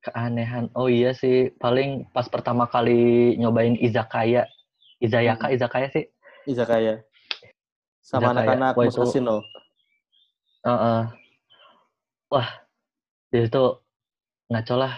Keanehan. 0.00 0.72
Oh 0.74 0.88
iya 0.88 1.12
sih 1.12 1.52
paling 1.60 2.08
pas 2.10 2.26
pertama 2.26 2.66
kali 2.66 3.36
nyobain 3.36 3.76
izakaya. 3.78 4.48
Izayaka 4.98 5.48
Hmm. 5.48 5.56
izakaya 5.56 5.88
sih 5.92 6.08
Izakaya. 6.46 7.04
Sama 8.00 8.32
Izakaya. 8.32 8.36
anak-anak 8.56 8.72
Wah, 8.76 8.84
itu- 8.86 9.00
Musasino. 9.04 9.36
Heeh. 10.60 11.00
wah 12.30 12.48
itu 13.32 13.64
ngaco 14.46 14.74
lah 14.78 14.94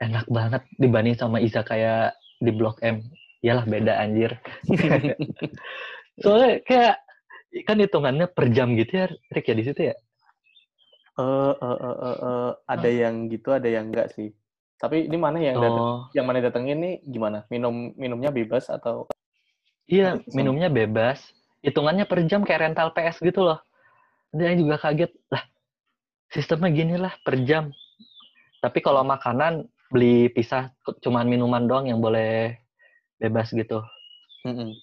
enak 0.00 0.26
banget 0.26 0.62
dibanding 0.74 1.14
sama 1.14 1.38
izakaya 1.38 2.10
di 2.42 2.50
blok 2.50 2.82
M 2.82 2.98
iyalah 3.44 3.62
beda 3.62 4.02
anjir 4.02 4.42
soalnya 6.24 6.58
kayak 6.66 6.98
kan 7.62 7.78
hitungannya 7.78 8.26
per 8.26 8.50
jam 8.50 8.74
gitu 8.74 9.04
ya 9.04 9.06
Rick 9.30 9.46
ya 9.46 9.54
di 9.54 9.64
situ 9.68 9.80
ya 9.92 9.96
Eh, 11.12 11.52
eh, 11.52 11.78
eh, 11.84 11.96
eh, 12.00 12.18
eh, 12.24 12.50
ada 12.64 12.88
yang 12.88 13.28
gitu, 13.28 13.52
ada 13.52 13.68
yang 13.68 13.92
enggak 13.92 14.16
sih. 14.16 14.32
Tapi 14.80 15.04
ini 15.04 15.20
mana 15.20 15.36
yang 15.36 15.60
datang? 15.60 15.84
oh 15.84 15.98
Yang 16.16 16.24
mana 16.24 16.38
datengin 16.40 16.78
nih 16.80 16.94
gimana? 17.04 17.44
Minum 17.52 17.92
minumnya 18.00 18.32
bebas 18.32 18.72
atau? 18.72 19.12
Iya 19.88 20.18
sama- 20.18 20.34
minumnya 20.36 20.68
bebas. 20.68 21.22
Hitungannya 21.62 22.04
per 22.10 22.26
jam 22.26 22.42
kayak 22.42 22.70
rental 22.70 22.90
PS 22.90 23.22
gitu 23.22 23.46
loh. 23.46 23.58
Dia 24.34 24.54
juga 24.58 24.80
kaget 24.80 25.12
lah 25.30 25.42
sistemnya 26.32 26.72
gini 26.72 26.96
lah 26.96 27.12
per 27.22 27.38
jam. 27.44 27.70
Tapi 28.64 28.78
kalau 28.80 29.04
makanan 29.04 29.68
beli 29.92 30.32
pisah 30.32 30.72
cuman 31.04 31.28
minuman 31.28 31.68
doang 31.68 31.86
yang 31.86 32.00
boleh 32.00 32.56
bebas 33.20 33.52
gitu. 33.52 33.84
Mm-mm. 34.48 34.74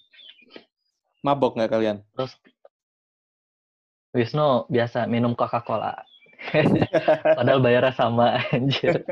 Mabok 1.26 1.60
nggak 1.60 1.72
kalian? 1.74 1.98
terus 2.16 2.38
Wisnu 4.10 4.66
biasa 4.72 5.06
minum 5.06 5.38
Coca-Cola. 5.38 5.94
Padahal 7.38 7.62
bayarnya 7.62 7.94
sama 7.94 8.42
anjir. 8.50 9.06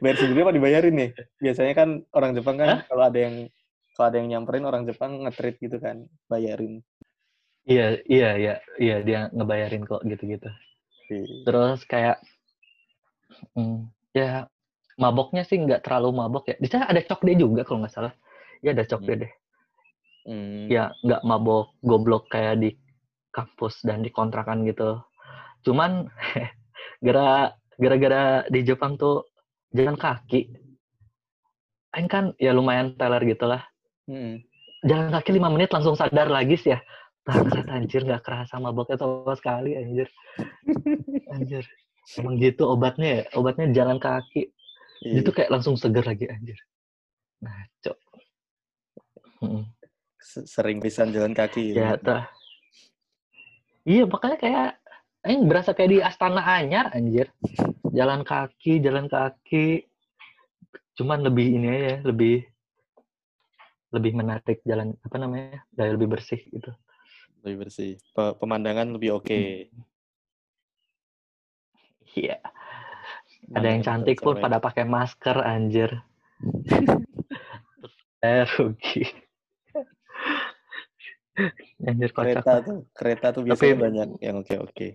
Bayar 0.00 0.16
sendiri 0.16 0.40
apa 0.46 0.54
dibayarin 0.54 0.94
nih? 0.96 1.10
Biasanya 1.42 1.72
kan 1.76 1.88
orang 2.16 2.32
Jepang 2.32 2.56
kan 2.56 2.86
kalau 2.88 3.04
ada 3.12 3.18
yang 3.20 3.52
kalau 3.92 4.06
ada 4.08 4.16
yang 4.20 4.28
nyamperin 4.32 4.64
orang 4.64 4.88
Jepang 4.88 5.20
nge-treat 5.20 5.56
gitu 5.60 5.76
kan, 5.76 6.08
bayarin. 6.26 6.80
iya 7.62 7.94
iya 8.10 8.30
iya 8.34 8.54
iya 8.74 8.96
dia 9.06 9.20
ngebayarin 9.30 9.86
kok 9.86 10.02
gitu-gitu. 10.02 10.50
Terus 11.46 11.84
kayak 11.86 12.18
hmm, 13.54 13.86
ya 14.16 14.50
maboknya 14.98 15.46
sih 15.46 15.60
nggak 15.60 15.84
terlalu 15.84 16.10
mabok 16.24 16.50
ya. 16.50 16.56
Di 16.58 16.68
sana 16.72 16.88
ada 16.88 17.04
cokde 17.04 17.38
juga 17.38 17.62
kalau 17.62 17.84
nggak 17.84 17.94
salah. 17.94 18.14
Ya 18.64 18.74
ada 18.74 18.88
cokde 18.88 19.14
deh. 19.26 19.32
Hmm. 20.22 20.70
ya 20.70 20.94
nggak 21.02 21.26
mabok 21.26 21.74
goblok 21.82 22.30
kayak 22.30 22.62
di 22.62 22.70
kampus 23.34 23.82
dan 23.82 24.06
di 24.06 24.10
kontrakan 24.14 24.62
gitu. 24.62 25.02
Cuman 25.66 26.06
gara 27.06 27.50
gara-gara 27.74 28.46
di 28.46 28.62
Jepang 28.62 28.94
tuh 28.94 29.26
jalan 29.74 29.98
kaki. 29.98 30.50
Aing 31.92 32.08
kan 32.08 32.24
ya 32.40 32.56
lumayan 32.56 32.96
teler 32.96 33.20
gitu 33.28 33.44
lah 33.50 33.71
Mm. 34.10 34.42
jalan 34.82 35.08
kaki 35.14 35.30
lima 35.30 35.46
menit 35.46 35.70
langsung 35.70 35.94
sadar 35.94 36.26
lagi 36.26 36.58
sih 36.58 36.74
ya. 36.74 36.80
Bangsat 37.22 37.70
anjir 37.70 38.02
nggak 38.02 38.26
kerasa 38.26 38.58
maboknya 38.58 38.98
sama 38.98 39.34
sekali 39.38 39.78
anjir. 39.78 40.10
Anjir. 41.30 41.62
Emang 42.18 42.34
gitu 42.34 42.66
obatnya 42.66 43.22
ya 43.22 43.22
obatnya 43.38 43.70
jalan 43.70 44.02
kaki. 44.02 44.50
Iya. 45.02 45.18
itu 45.22 45.30
kayak 45.34 45.50
langsung 45.50 45.74
seger 45.74 46.02
lagi 46.02 46.26
anjir. 46.26 46.58
Ngaco. 47.42 47.92
Mm-mm. 49.42 49.66
Se- 50.18 50.46
Sering 50.46 50.78
pisan 50.78 51.10
jalan 51.10 51.34
kaki. 51.34 51.74
ya 51.74 51.94
tah. 51.98 52.26
Iya 53.82 54.06
makanya 54.06 54.38
kayak 54.38 54.70
eh 55.22 55.38
berasa 55.42 55.74
kayak 55.74 55.90
di 55.90 55.98
Astana 56.02 56.42
Anyar 56.42 56.90
anjir. 56.90 57.30
Jalan 57.90 58.22
kaki 58.26 58.78
jalan 58.78 59.06
kaki. 59.06 59.86
Cuman 60.94 61.22
lebih 61.22 61.54
ini 61.54 61.66
aja 61.70 61.94
lebih 62.02 62.46
lebih 63.92 64.12
menarik 64.12 64.64
jalan 64.64 64.96
apa 64.98 65.16
namanya 65.16 65.62
gaya 65.70 65.92
lebih 65.92 66.08
bersih 66.10 66.40
gitu 66.42 66.72
Lebih 67.42 67.66
bersih. 67.66 67.98
Pe- 68.12 68.34
pemandangan 68.38 68.88
lebih 68.90 69.18
oke. 69.18 69.68
iya 72.12 72.38
ada 73.50 73.66
yang 73.66 73.82
cantik 73.82 74.18
pun 74.18 74.36
pada 74.36 74.56
pakai 74.58 74.84
masker 74.84 75.36
anjir 75.38 75.90
Eh, 78.22 78.46
rugi. 78.54 79.02
Anjir 81.82 82.14
kocak. 82.14 82.38
Kereta 82.38 82.54
tuh, 82.62 82.78
kereta 82.94 83.26
tuh 83.34 83.42
Tapi- 83.42 83.50
biasanya 83.50 83.76
banyak 83.82 84.08
yang 84.22 84.36
oke-oke. 84.38 84.88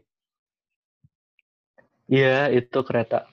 Iya, 2.07 2.47
itu 2.55 2.79
kereta. 2.87 3.27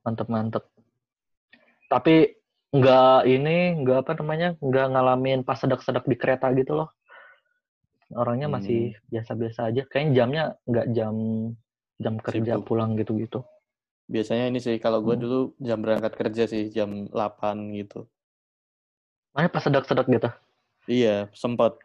Mantep-mantep. 0.00 0.64
Tapi 1.84 2.32
nggak 2.72 3.28
ini, 3.28 3.56
nggak 3.84 3.98
apa 4.08 4.12
namanya, 4.16 4.48
nggak 4.58 4.86
ngalamin 4.96 5.40
pas 5.44 5.60
sedak-sedak 5.60 6.08
di 6.08 6.16
kereta 6.16 6.48
gitu 6.56 6.72
loh. 6.80 6.88
Orangnya 8.12 8.48
Hmm. 8.48 8.56
masih 8.60 8.80
biasa-biasa 9.12 9.68
aja. 9.68 9.84
Kayaknya 9.88 10.12
jamnya 10.16 10.44
nggak 10.64 10.86
jam 10.96 11.14
jam 12.02 12.14
kerja 12.18 12.58
Sibuk. 12.58 12.66
pulang 12.66 12.96
gitu-gitu. 12.96 13.44
Biasanya 14.08 14.48
ini 14.50 14.58
sih 14.60 14.76
kalau 14.80 15.00
gue 15.00 15.16
Hmm. 15.16 15.22
dulu 15.24 15.38
jam 15.60 15.78
berangkat 15.80 16.12
kerja 16.16 16.44
sih 16.48 16.68
jam 16.68 17.08
8 17.08 17.72
gitu. 17.76 18.08
Makanya 19.32 19.50
pas 19.52 19.62
sedak-sedak 19.64 20.06
gitu. 20.08 20.28
Iya, 20.88 21.30
sempat 21.32 21.78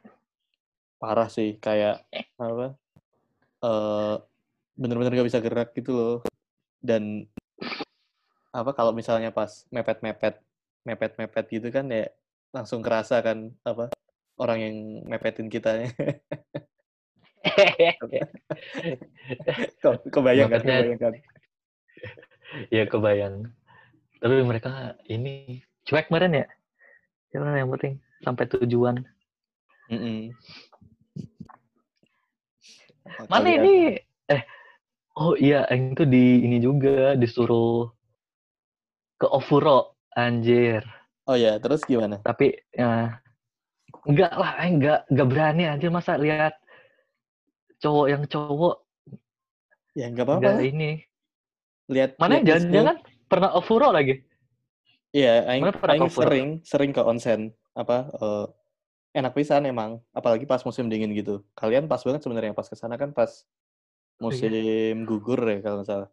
parah 0.99 1.29
sih 1.29 1.55
kayak 1.61 2.03
apa? 2.35 2.75
Eh 3.63 4.15
bener-bener 4.75 5.15
gak 5.15 5.29
bisa 5.29 5.39
gerak 5.39 5.71
gitu 5.75 5.91
loh. 5.95 6.15
Dan 6.83 7.23
apa 8.51 8.71
kalau 8.73 8.91
misalnya 8.91 9.29
pas 9.31 9.63
mepet-mepet 9.69 10.43
mepet-mepet 10.87 11.45
gitu 11.51 11.67
kan 11.67 11.91
ya 11.91 12.07
langsung 12.55 12.79
kerasa 12.79 13.19
kan 13.19 13.51
apa 13.67 13.91
orang 14.39 14.59
yang 14.63 14.75
mepetin. 15.03 15.51
Ke- 19.83 20.03
kebayang 20.11 20.47
kan, 20.51 20.61
kebayang 20.63 20.99
kan. 20.99 21.13
ya 22.75 22.83
kebayang. 22.87 23.51
Tapi 24.17 24.35
mereka 24.47 24.95
ini 25.11 25.61
cuek 25.83 26.07
kemarin 26.07 26.43
ya. 26.43 26.45
Cuman 27.33 27.59
yang 27.59 27.69
penting 27.75 27.99
sampai 28.23 28.45
tujuan. 28.47 29.03
Mm-mm. 29.91 30.31
Mana 33.27 33.43
Kalian- 33.43 33.63
ini? 33.63 33.75
Eh, 34.27 34.43
oh 35.15 35.33
iya, 35.39 35.63
tuh 35.95 36.07
di 36.07 36.43
ini 36.43 36.59
juga 36.59 37.15
disuruh 37.15 37.87
ke 39.17 39.25
Ofuro, 39.25 39.96
anjir. 40.17 40.81
Oh 41.29 41.37
ya, 41.37 41.61
terus 41.61 41.85
gimana? 41.85 42.17
Tapi 42.25 42.57
ya 42.73 43.21
enggak 44.09 44.33
lah, 44.33 44.51
Aing 44.57 44.81
enggak 44.81 44.99
enggak 45.13 45.27
berani 45.29 45.63
anjir 45.69 45.93
masa 45.93 46.17
lihat 46.17 46.57
cowok 47.77 48.05
yang 48.09 48.23
cowok 48.25 48.75
Ya 49.97 50.09
nggak 50.13 50.25
apa-apa. 50.25 50.41
enggak 50.41 50.57
lah. 50.57 50.65
ini. 50.65 50.91
Lihat 51.87 52.09
Mana 52.21 52.41
jangan-jangan 52.41 52.97
pernah 53.29 53.49
Ofuro 53.57 53.89
lagi? 53.93 54.21
Iya, 55.15 55.47
aing, 55.49 55.63
sering 56.13 56.47
sering 56.61 56.91
ke 56.93 57.01
onsen. 57.01 57.49
Apa 57.73 58.11
eh, 58.13 58.45
enak 59.17 59.33
pisan 59.33 59.65
emang, 59.65 59.97
apalagi 60.13 60.45
pas 60.45 60.61
musim 60.61 60.85
dingin 60.91 61.09
gitu. 61.17 61.41
Kalian 61.57 61.89
pas 61.89 62.01
banget 62.05 62.21
sebenarnya 62.21 62.53
pas 62.53 62.67
ke 62.69 62.75
sana 62.77 62.97
kan 62.97 63.13
pas 63.13 63.45
Oh, 64.17 64.33
iya. 64.33 64.49
musim 64.49 65.05
gugur 65.05 65.37
ya 65.45 65.61
kalau 65.61 65.81
nggak 65.81 65.89
salah. 65.93 66.09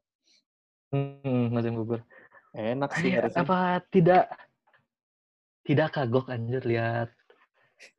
Hmm, 0.93 1.49
musim 1.49 1.73
gugur. 1.73 2.05
Enak 2.55 2.91
sih 3.03 3.11
harusnya. 3.11 3.43
apa 3.43 3.83
tidak 3.91 4.25
tidak 5.67 5.89
kagok 5.91 6.31
anjir 6.31 6.63
lihat 6.63 7.11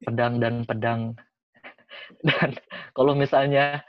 pedang 0.08 0.40
dan 0.40 0.64
pedang 0.64 1.02
dan 2.28 2.56
kalau 2.96 3.12
misalnya 3.12 3.84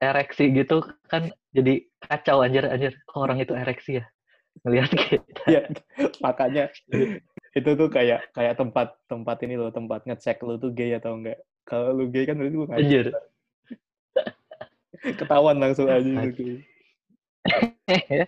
ereksi 0.00 0.52
gitu 0.52 0.80
kan 1.12 1.28
jadi 1.52 1.84
kacau 2.00 2.40
anjir 2.40 2.64
anjir 2.64 2.96
kok 3.04 3.20
orang 3.20 3.40
itu 3.40 3.52
ereksi 3.52 4.00
ya 4.00 4.04
ngelihat 4.64 4.90
gitu 5.12 5.42
Iya, 5.46 5.62
makanya 6.24 6.72
itu 7.52 7.70
tuh 7.76 7.88
kayak 7.92 8.32
kayak 8.32 8.56
tempat 8.56 8.96
tempat 9.04 9.36
ini 9.44 9.60
loh, 9.60 9.68
tempat 9.68 10.08
ngecek 10.08 10.40
lu 10.40 10.56
tuh 10.56 10.72
gay 10.72 10.96
atau 10.96 11.20
enggak. 11.20 11.38
Kalau 11.68 11.92
lu 11.92 12.08
gay 12.08 12.24
kan 12.24 12.40
berarti 12.40 12.56
lu 12.56 12.64
nggak 12.64 12.80
anjir 12.80 13.06
ketahuan 15.14 15.60
langsung 15.60 15.86
aja 15.86 16.08
gitu. 16.32 16.64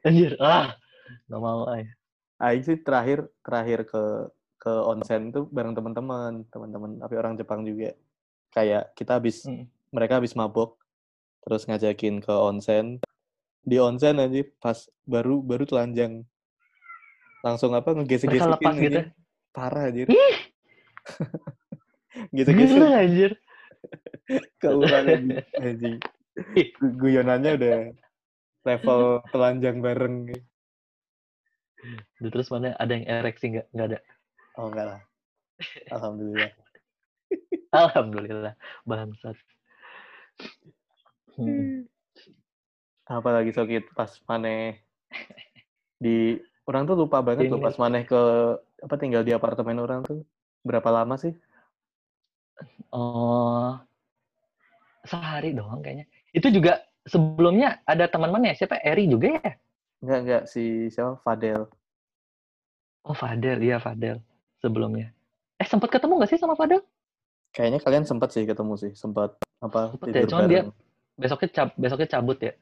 anjir 0.00 0.32
ah 0.40 0.72
nggak 1.28 1.42
mau 1.42 1.68
ay 1.68 1.84
Aing 2.42 2.62
sih 2.66 2.78
terakhir 2.82 3.22
terakhir 3.46 3.86
ke 3.86 4.02
ke 4.58 4.72
onsen 4.82 5.30
itu 5.30 5.46
bareng 5.46 5.78
teman-teman, 5.78 6.42
teman-teman 6.50 6.98
tapi 6.98 7.14
orang 7.14 7.38
Jepang 7.38 7.62
juga. 7.62 7.94
Kayak 8.50 8.90
kita 8.98 9.18
habis 9.18 9.46
Hmm. 9.46 9.70
mereka 9.94 10.18
habis 10.18 10.34
mabok 10.34 10.74
terus 11.46 11.70
ngajakin 11.70 12.18
ke 12.18 12.34
onsen. 12.34 12.98
Di 13.62 13.78
onsen 13.78 14.18
aja 14.18 14.42
pas 14.58 14.90
baru 15.06 15.38
baru 15.38 15.62
telanjang. 15.66 16.26
Langsung 17.46 17.78
apa 17.78 17.94
ngegesek-gesekin 17.94 18.74
gitu? 18.90 19.00
Parah 19.54 19.86
anjir. 19.86 20.10
Gesek-gesek 22.34 22.74
gila 22.74 22.90
anjir 23.02 23.30
anjing. 25.62 25.98
Ih. 26.58 26.66
Gu- 26.74 26.94
Guyonannya 26.98 27.50
udah 27.54 27.76
level 28.62 29.20
telanjang 29.30 29.78
bareng. 29.82 30.30
terus 32.22 32.46
mana 32.46 32.78
ada 32.78 32.94
yang 32.94 33.06
ereksi 33.10 33.50
nggak 33.50 33.66
nggak 33.74 33.88
ada 33.90 33.98
Oh 34.54 34.68
enggak 34.70 34.86
lah. 34.86 35.00
Alhamdulillah. 35.90 36.50
alhamdulillah 37.72 38.54
bangsat 38.84 39.36
Hmm. 41.32 41.88
apa 43.08 43.28
lagi 43.32 43.56
Sokit 43.56 43.88
pas 43.96 44.12
maneh 44.28 44.84
di 45.96 46.36
orang 46.68 46.84
tuh 46.84 46.92
lupa 47.00 47.24
banget 47.24 47.48
loh 47.48 47.56
Ini. 47.56 47.64
pas 47.64 47.76
maneh 47.80 48.04
ke 48.04 48.20
apa 48.84 48.94
tinggal 49.00 49.24
di 49.24 49.32
apartemen 49.32 49.80
orang 49.80 50.04
tuh 50.04 50.28
berapa 50.60 50.84
lama 50.92 51.16
sih 51.16 51.32
Oh, 52.92 53.72
sehari 55.08 55.56
doang 55.56 55.80
kayaknya. 55.80 56.04
Itu 56.30 56.52
juga 56.52 56.84
sebelumnya 57.04 57.82
ada 57.84 58.06
teman 58.06 58.30
mana 58.30 58.50
ya? 58.50 58.64
Siapa? 58.64 58.78
Eri 58.80 59.06
juga 59.06 59.38
ya? 59.38 59.52
enggak 60.02 60.18
enggak 60.26 60.42
si 60.50 60.90
siapa 60.90 61.18
Fadel 61.22 61.70
Oh, 63.02 63.14
Fadel. 63.14 63.58
Iya, 63.58 63.82
Fadel. 63.82 64.22
Sebelumnya. 64.62 65.10
Eh, 65.58 65.66
sempat 65.66 65.90
ketemu 65.90 66.22
nggak 66.22 66.30
sih 66.30 66.38
sama 66.38 66.54
Fadel? 66.54 66.82
kayaknya 67.52 67.84
kalian 67.84 68.08
sempat 68.08 68.32
sih 68.32 68.48
ketemu 68.48 68.80
sih 68.80 68.96
sempat 68.96 69.36
apa 69.60 69.92
Sempet 69.92 70.08
ya, 70.08 70.24
cuman 70.24 70.48
dia- 70.48 70.66
Besoknya 71.20 71.48
cab 71.52 71.68
besoknya 71.76 72.08
cabut 72.08 72.38
ya? 72.40 72.56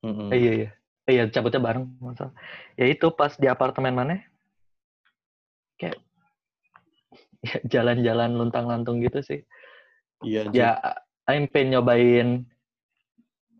Mm-mm. 0.00 0.32
Eh, 0.32 0.38
iya, 0.40 0.52
iya. 0.56 0.68
Eh, 1.04 1.12
iya, 1.12 1.24
cabutnya 1.28 1.60
bareng. 1.60 1.84
Masa. 2.00 2.32
Ya 2.80 2.88
itu 2.88 3.12
pas 3.12 3.36
di 3.36 3.44
apartemen 3.44 3.92
mana? 3.92 4.16
Kayak 5.76 6.00
ya, 7.44 7.56
jalan-jalan 7.68 8.30
luntang-lantung 8.32 9.04
gitu 9.04 9.20
sih. 9.20 9.40
iya. 10.24 10.48
Ya, 10.56 10.70
Aing 11.28 11.44
pengen 11.52 11.76
nyobain 11.76 12.28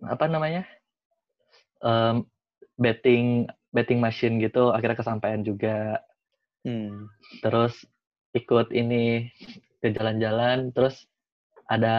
apa 0.05 0.25
namanya? 0.31 0.65
Em, 1.81 2.25
betting 2.81 3.49
betting 3.71 4.01
machine 4.03 4.41
gitu 4.43 4.73
akhirnya 4.73 4.99
kesampaian 4.99 5.43
juga. 5.45 6.01
Hmm. 6.61 7.09
terus 7.41 7.73
ikut 8.37 8.69
ini 8.77 9.33
ke 9.81 9.97
jalan-jalan 9.97 10.77
terus 10.77 11.09
ada 11.73 11.97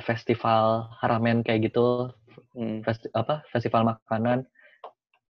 festival 0.00 0.88
ramen 1.04 1.44
kayak 1.44 1.68
gitu. 1.68 2.08
Hmm. 2.56 2.80
festi- 2.84 3.12
apa 3.12 3.44
festival 3.52 3.84
makanan. 3.84 4.48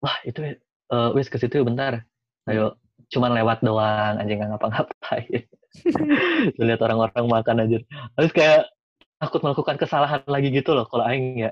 Wah 0.01 0.17
itu 0.25 0.57
eh 0.57 1.09
wis 1.17 1.29
ke 1.29 1.41
situ 1.41 1.65
bentar. 1.65 2.05
Ayo 2.45 2.77
cuman 3.11 3.33
lewat 3.33 3.65
doang 3.65 4.21
anjing 4.21 4.39
nggak 4.39 4.55
ngapa-ngapain. 4.55 5.43
Lihat 6.61 6.81
orang-orang 6.83 7.25
makan 7.25 7.57
aja 7.65 7.77
terus 8.19 8.31
kayak 8.35 8.69
takut 9.21 9.41
melakukan 9.45 9.77
kesalahan 9.77 10.21
lagi 10.25 10.49
gitu 10.49 10.73
loh 10.73 10.89
kalau 10.89 11.05
aing 11.05 11.37
ya 11.47 11.51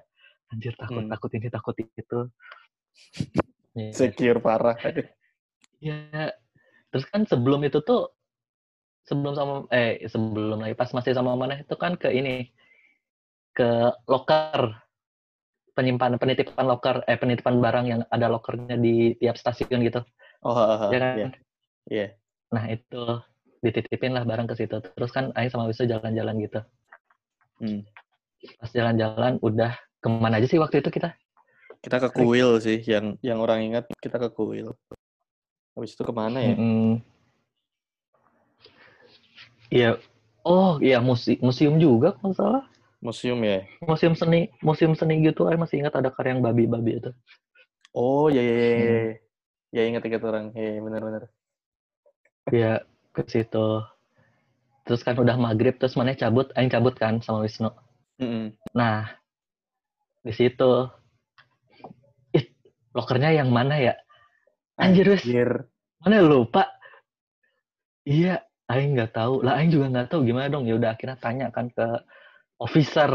anjir 0.49 0.73
takut 0.77 1.03
Hmm. 1.05 1.11
takut 1.11 1.31
ini 1.37 1.47
takut 1.49 1.75
itu. 1.77 2.19
Ya. 3.77 3.93
secure 3.95 4.41
parah. 4.43 4.75
Ya, 5.79 6.33
terus 6.91 7.05
kan 7.07 7.23
sebelum 7.23 7.63
itu 7.63 7.79
tuh 7.85 8.11
sebelum 9.07 9.33
sama 9.37 9.53
eh 9.71 10.03
sebelum 10.09 10.59
lagi 10.59 10.75
pas 10.75 10.91
masih 10.91 11.15
sama 11.15 11.37
mana 11.37 11.61
itu 11.63 11.75
kan 11.79 11.95
ke 11.95 12.11
ini 12.11 12.49
ke 13.55 13.93
loker 14.09 14.75
penyimpanan 15.77 16.19
penitipan 16.19 16.65
loker 16.67 17.07
eh 17.07 17.15
penitipan 17.15 17.63
barang 17.63 17.85
yang 17.87 18.01
ada 18.11 18.27
lokernya 18.27 18.75
di 18.75 19.15
tiap 19.15 19.39
stasiun 19.39 19.79
gitu. 19.85 20.03
Oh 20.43 20.91
ya 20.91 20.99
kan? 20.99 21.15
Iya. 21.15 21.29
Iya. 21.87 22.07
Nah 22.51 22.63
itu 22.67 23.03
dititipin 23.63 24.11
lah 24.11 24.27
barang 24.27 24.49
ke 24.49 24.55
situ. 24.59 24.75
Terus 24.81 25.11
kan 25.13 25.31
Aing 25.39 25.53
sama 25.53 25.69
Wisnu 25.71 25.87
jalan-jalan 25.87 26.35
gitu. 26.43 26.59
Hmm. 27.59 27.83
pas 28.55 28.71
jalan-jalan 28.71 29.35
udah 29.43 29.75
ke 29.99 30.07
mana 30.07 30.39
aja 30.39 30.47
sih 30.47 30.59
waktu 30.59 30.79
itu 30.79 30.89
kita 30.89 31.15
kita 31.79 31.95
ke 32.03 32.09
kuil 32.11 32.59
sih 32.59 32.79
yang 32.83 33.15
yang 33.23 33.39
orang 33.39 33.63
ingat 33.63 33.87
kita 33.99 34.19
ke 34.19 34.29
kuil 34.31 34.75
habis 35.75 35.95
itu 35.95 36.03
ke 36.03 36.11
mana 36.11 36.39
ya. 36.43 36.55
Iya. 39.69 39.91
Oh, 40.43 40.75
iya 40.81 40.97
musi- 40.99 41.39
museum 41.39 41.77
juga 41.79 42.15
kalau 42.19 42.33
salah. 42.35 42.63
museum 42.99 43.39
ya 43.47 43.63
Museum 43.79 44.11
seni, 44.11 44.51
museum 44.59 44.91
seni 44.91 45.23
gitu. 45.23 45.47
Saya 45.47 45.55
masih 45.55 45.79
ingat 45.79 45.95
ada 45.95 46.11
karya 46.11 46.35
yang 46.35 46.43
babi-babi 46.43 46.99
itu. 46.99 47.11
oh 47.95 48.27
ya 48.27 48.43
ya 48.43 48.53
ya 48.55 48.69
Hmm. 48.75 48.83
ya. 48.83 49.01
ya 49.71 49.81
ingat 49.87 50.03
ingat 50.03 50.21
orang 50.27 50.45
ya 50.53 50.67
ya, 50.77 50.81
benar 50.83 51.01
benar 51.01 51.23
ya 52.53 52.71
ke 53.13 53.21
situ 53.25 53.67
terus 54.85 55.01
kan 55.01 55.17
udah 55.17 55.37
maghrib 55.37 55.73
terus 55.77 55.97
mana 55.97 56.13
cabut 56.13 56.49
aing 56.53 56.69
cabut 56.69 56.93
kan 56.93 57.17
sama 57.21 57.45
Wisnu 57.45 57.69
Mm-mm. 58.21 58.53
nah 58.73 59.09
di 60.25 60.33
situ. 60.35 60.71
Ih 62.35 62.45
lokernya 62.95 63.29
yang 63.39 63.49
mana 63.49 63.75
ya? 63.79 63.93
Anjir 64.79 65.07
Anjir. 65.07 65.49
mana 65.99 66.23
lupa. 66.23 66.63
Iya 68.07 68.41
aing 68.71 68.95
nggak 68.95 69.11
tahu. 69.15 69.43
Lah 69.43 69.59
aing 69.59 69.71
juga 69.73 69.91
nggak 69.91 70.07
tahu 70.11 70.21
gimana 70.27 70.47
dong. 70.51 70.65
Ya 70.69 70.75
udah 70.79 70.95
akhirnya 70.95 71.17
tanya 71.19 71.47
kan 71.51 71.69
ke 71.71 71.87
officer 72.59 73.11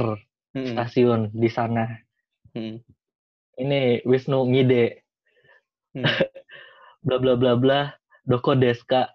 Mm-mm. 0.55 0.75
stasiun 0.77 1.21
di 1.35 1.49
sana. 1.51 1.89
Mm-mm. 2.55 2.81
ini 3.59 4.03
Wisnu 4.07 4.51
ngide. 4.51 5.03
Hmm. 5.95 6.05
bla 7.07 7.17
bla 7.23 7.35
bla 7.39 7.53
bla. 7.57 7.81
Doko 8.25 8.57
deska. 8.57 9.13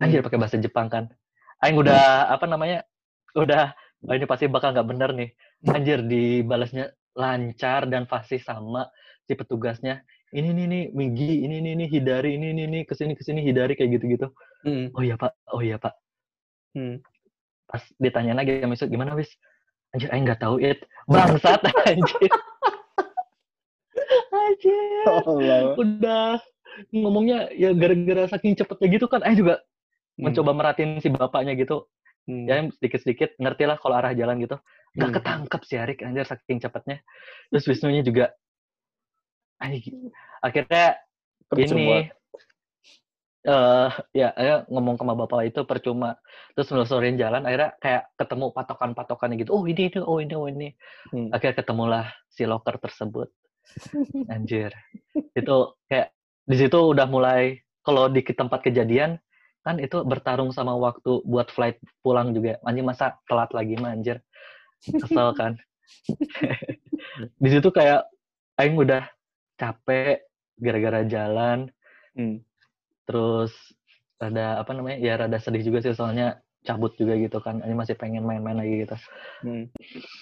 Anjir 0.00 0.20
Hmm. 0.20 0.26
pakai 0.30 0.38
bahasa 0.40 0.56
Jepang 0.58 0.88
kan. 0.88 1.04
Aing 1.60 1.76
udah 1.76 2.32
apa 2.32 2.48
namanya? 2.48 2.84
Udah 3.36 3.76
oh, 4.08 4.14
ini 4.16 4.24
pasti 4.24 4.48
bakal 4.48 4.72
nggak 4.72 4.88
bener 4.88 5.10
nih. 5.12 5.30
Anjir 5.68 6.00
dibalasnya 6.02 6.90
lancar 7.14 7.86
dan 7.90 8.06
fasih 8.06 8.38
sama 8.40 8.86
si 9.26 9.34
petugasnya 9.34 10.02
ini 10.30 10.54
nih 10.54 10.66
nih 10.66 10.84
Migi 10.94 11.42
ini 11.42 11.58
nih 11.58 11.74
nih 11.74 11.88
Hidari 11.90 12.38
ini 12.38 12.54
nih 12.54 12.66
nih 12.70 12.82
ke 12.86 12.94
sini 12.94 13.18
ke 13.18 13.22
sini 13.22 13.42
Hidari 13.42 13.74
kayak 13.74 13.98
gitu 13.98 14.04
gitu 14.10 14.26
Mm-mm. 14.62 14.94
oh 14.94 15.02
iya 15.02 15.14
pak 15.16 15.32
oh 15.50 15.60
iya 15.60 15.76
pak 15.76 15.94
Mm. 16.70 17.02
pas 17.66 17.82
ditanya 17.98 18.38
lagi 18.38 18.62
sama 18.62 18.78
Isut 18.78 18.86
gimana 18.86 19.18
wis 19.18 19.26
anjir 19.90 20.06
aing 20.14 20.22
nggak 20.22 20.38
tahu 20.38 20.62
it 20.62 20.86
bangsat 21.10 21.58
anjir 21.90 22.30
anjir 24.30 25.06
Allah. 25.10 25.74
udah 25.74 26.38
ngomongnya 26.94 27.50
ya 27.54 27.74
gara-gara 27.74 28.30
saking 28.30 28.54
cepetnya 28.54 28.86
gitu 28.86 29.06
kan 29.06 29.22
aing 29.26 29.38
juga 29.38 29.58
Hmm. 30.14 30.26
mencoba 30.30 30.52
merhatiin 30.52 31.00
si 31.00 31.08
bapaknya 31.08 31.56
gitu 31.56 31.86
Hmm. 32.28 32.44
ya 32.44 32.60
sedikit-sedikit 32.76 33.34
ngerti 33.40 33.64
lah 33.64 33.80
kalau 33.80 33.96
arah 33.96 34.12
jalan 34.12 34.36
gitu 34.38 34.60
nggak 34.96 35.08
Hmm. 35.10 35.16
ketangkep 35.20 35.60
si 35.66 35.74
Arik 35.78 35.98
anjir 36.02 36.26
saking 36.26 36.58
cepetnya. 36.62 36.98
Terus 37.50 37.64
Wisnunya 37.70 38.02
juga 38.02 38.26
akhirnya 40.40 40.96
Percuma. 41.50 41.78
ini 41.78 42.10
eh 43.40 43.88
ya 44.12 44.28
akhirnya 44.36 44.58
ngomong 44.68 44.96
sama 45.00 45.14
bapak 45.16 45.48
itu 45.48 45.60
percuma. 45.64 46.16
Terus 46.52 46.68
nelusurin 46.72 47.16
jalan 47.16 47.42
akhirnya 47.48 47.72
kayak 47.80 48.02
ketemu 48.20 48.46
patokan-patokannya 48.52 49.36
gitu 49.40 49.50
oh 49.56 49.64
ini 49.64 49.88
ini 49.88 50.00
oh 50.04 50.18
ini 50.20 50.34
oh 50.36 50.46
ini. 50.48 50.68
Hmm. 51.12 51.28
akhirnya 51.32 51.56
ketemulah 51.64 52.04
si 52.28 52.44
loker 52.44 52.76
tersebut. 52.76 53.28
Anjir. 54.34 54.72
Itu 55.32 55.76
kayak 55.88 56.12
di 56.44 56.56
situ 56.60 56.78
udah 56.92 57.06
mulai 57.08 57.60
kalau 57.80 58.12
di 58.12 58.20
tempat 58.26 58.60
kejadian 58.60 59.16
kan 59.60 59.76
itu 59.76 60.00
bertarung 60.04 60.52
sama 60.56 60.72
waktu 60.76 61.20
buat 61.24 61.48
flight 61.52 61.80
pulang 62.04 62.32
juga. 62.36 62.60
Anjing 62.64 62.84
masa 62.84 63.16
telat 63.28 63.52
lagi 63.56 63.76
mah 63.80 63.92
anjir 63.96 64.20
kesel 64.84 65.28
kan. 65.36 65.52
Di 67.42 67.48
situ 67.48 67.68
kayak 67.68 68.08
aing 68.60 68.76
udah 68.76 69.04
capek 69.60 70.24
gara-gara 70.60 71.04
jalan. 71.06 71.68
Hmm. 72.10 72.42
terus 73.06 73.54
rada 74.18 74.58
apa 74.58 74.74
namanya 74.74 74.98
ya 74.98 75.14
rada 75.14 75.38
sedih 75.38 75.62
juga 75.62 75.78
sih 75.78 75.94
soalnya 75.94 76.42
cabut 76.66 76.94
juga 76.98 77.14
gitu 77.16 77.38
kan. 77.38 77.62
Ini 77.62 77.74
masih 77.74 77.94
pengen 77.94 78.26
main-main 78.26 78.58
lagi 78.58 78.86
gitu. 78.86 78.96
Hmm. 79.46 79.66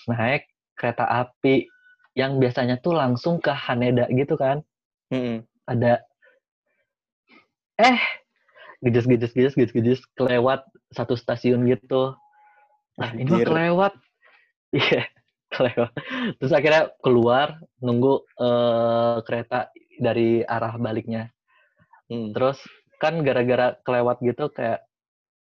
naik 0.08 0.48
kereta 0.78 1.04
api 1.04 1.66
yang 2.14 2.38
biasanya 2.42 2.78
tuh 2.82 2.94
langsung 2.98 3.42
ke 3.42 3.50
Haneda 3.50 4.06
gitu 4.10 4.34
kan. 4.38 4.62
Mm-mm. 5.08 5.40
ada 5.64 6.04
eh 7.80 8.00
gejes 8.84 9.08
gejes 9.08 9.32
gejes 9.32 9.54
gejes 9.56 9.72
gejes 9.72 10.00
kelewat 10.18 10.66
satu 10.92 11.16
stasiun 11.16 11.64
gitu. 11.64 12.12
Nah 12.98 13.10
ini 13.14 13.28
mah 13.30 13.40
kelewat 13.46 13.92
iya. 14.74 15.04
Kelewat 15.54 15.96
terus 16.36 16.52
akhirnya 16.52 16.92
keluar 17.00 17.56
nunggu 17.80 18.20
eh, 18.36 19.16
kereta 19.24 19.72
dari 19.96 20.44
arah 20.44 20.76
baliknya. 20.76 21.32
Hmm. 22.08 22.32
terus 22.32 22.56
kan 22.96 23.20
gara-gara 23.20 23.76
kelewat 23.84 24.24
gitu 24.24 24.48
kayak 24.48 24.80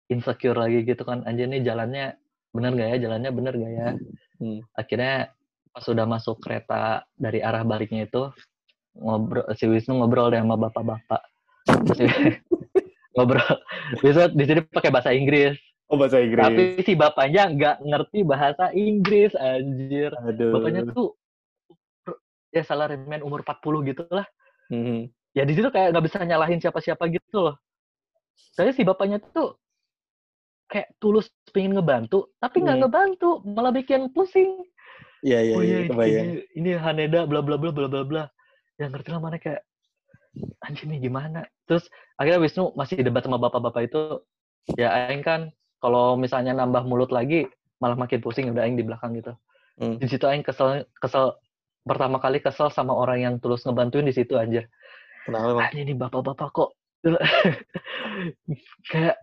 insecure 0.08 0.56
lagi 0.56 0.80
gitu 0.80 1.04
kan 1.04 1.20
anjir 1.28 1.44
nih 1.44 1.60
jalannya 1.60 2.16
bener 2.52 2.72
gak 2.76 2.88
ya? 2.88 2.96
Jalannya 3.08 3.30
bener 3.32 3.54
gak 3.56 3.72
ya? 3.72 3.88
Hmm. 4.40 4.60
akhirnya 4.76 5.32
pas 5.74 5.82
sudah 5.84 6.06
masuk 6.06 6.38
kereta 6.40 7.02
dari 7.16 7.40
arah 7.40 7.64
baliknya 7.66 8.06
itu 8.06 8.32
ngobrol 8.94 9.44
si 9.58 9.66
Wisnu 9.66 9.98
ngobrol 9.98 10.30
deh 10.30 10.38
sama 10.38 10.54
bapak-bapak. 10.54 11.22
Ngobrol. 13.14 13.54
Wisnu 14.02 14.24
di 14.34 14.44
sini 14.46 14.60
pakai 14.70 14.90
bahasa 14.94 15.10
Inggris 15.10 15.58
Oh 15.92 16.00
bahasa 16.00 16.16
Inggris. 16.16 16.40
tapi 16.40 16.64
si 16.80 16.92
bapaknya 16.96 17.42
nggak 17.52 17.76
ngerti 17.84 18.18
bahasa 18.24 18.72
Inggris 18.72 19.36
anjir 19.36 20.10
Aduh. 20.24 20.56
bapaknya 20.56 20.88
tuh 20.90 21.12
ya 22.50 22.62
salaryman 22.64 23.20
umur 23.20 23.44
40 23.44 23.84
gitu 23.90 24.04
lah 24.08 24.24
Hmm. 24.72 25.12
ya 25.36 25.44
di 25.44 25.52
situ 25.52 25.68
kayak 25.68 25.92
nggak 25.92 26.04
bisa 26.08 26.24
nyalahin 26.24 26.56
siapa-siapa 26.56 27.04
gitu 27.12 27.36
loh. 27.36 27.60
Saya 28.56 28.72
si 28.72 28.80
bapaknya 28.80 29.20
tuh 29.20 29.60
kayak 30.72 30.88
tulus 30.96 31.28
pengen 31.52 31.76
ngebantu, 31.76 32.32
tapi 32.40 32.64
nggak 32.64 32.80
Hmm. 32.80 32.84
ngebantu, 32.88 33.30
malah 33.44 33.68
bikin 33.68 34.08
pusing. 34.16 34.64
Iya 35.20 35.38
iya 35.44 35.54
oh 35.54 35.60
iya 35.60 35.76
iya, 35.84 35.88
kebayang. 35.92 36.24
ini, 36.24 36.34
ini 36.56 36.70
Haneda 36.80 37.28
bla 37.28 37.44
bla 37.44 37.60
bla 37.60 37.70
bla 37.76 37.86
bla 37.92 38.02
bla. 38.08 38.24
Yang 38.80 38.90
ngerti 38.96 39.08
lah 39.12 39.20
mana 39.20 39.36
kayak 39.36 39.62
anjir 40.64 40.88
nih 40.88 41.00
gimana. 41.04 41.44
Terus 41.68 41.84
akhirnya 42.16 42.40
Wisnu 42.40 42.72
masih 42.72 43.04
debat 43.04 43.20
sama 43.20 43.36
bapak-bapak 43.36 43.92
itu. 43.92 44.24
Ya 44.80 44.96
aing 44.96 45.20
kan 45.20 45.52
kalau 45.84 46.16
misalnya 46.16 46.56
nambah 46.56 46.88
mulut 46.88 47.12
lagi 47.12 47.44
malah 47.76 48.00
makin 48.00 48.24
pusing 48.24 48.48
udah 48.48 48.64
aing 48.64 48.80
di 48.80 48.86
belakang 48.88 49.12
gitu. 49.20 49.36
Hmm. 49.76 50.00
Di 50.00 50.08
situ 50.08 50.24
aing 50.24 50.40
kesel 50.40 50.88
kesel 50.96 51.36
pertama 51.84 52.16
kali 52.16 52.40
kesel 52.40 52.72
sama 52.72 52.96
orang 52.96 53.20
yang 53.20 53.34
tulus 53.36 53.68
ngebantuin 53.68 54.08
di 54.08 54.16
situ 54.16 54.40
anjir 54.40 54.72
Kenapa 55.28 55.68
ini 55.76 55.92
bapak-bapak 55.92 56.48
kok 56.52 56.70
kayak 58.92 59.20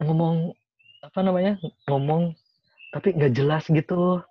ngomong 0.00 0.56
apa 1.04 1.20
namanya 1.20 1.60
ngomong 1.84 2.32
tapi 2.96 3.12
nggak 3.12 3.36
jelas 3.36 3.68
gitu 3.68 4.24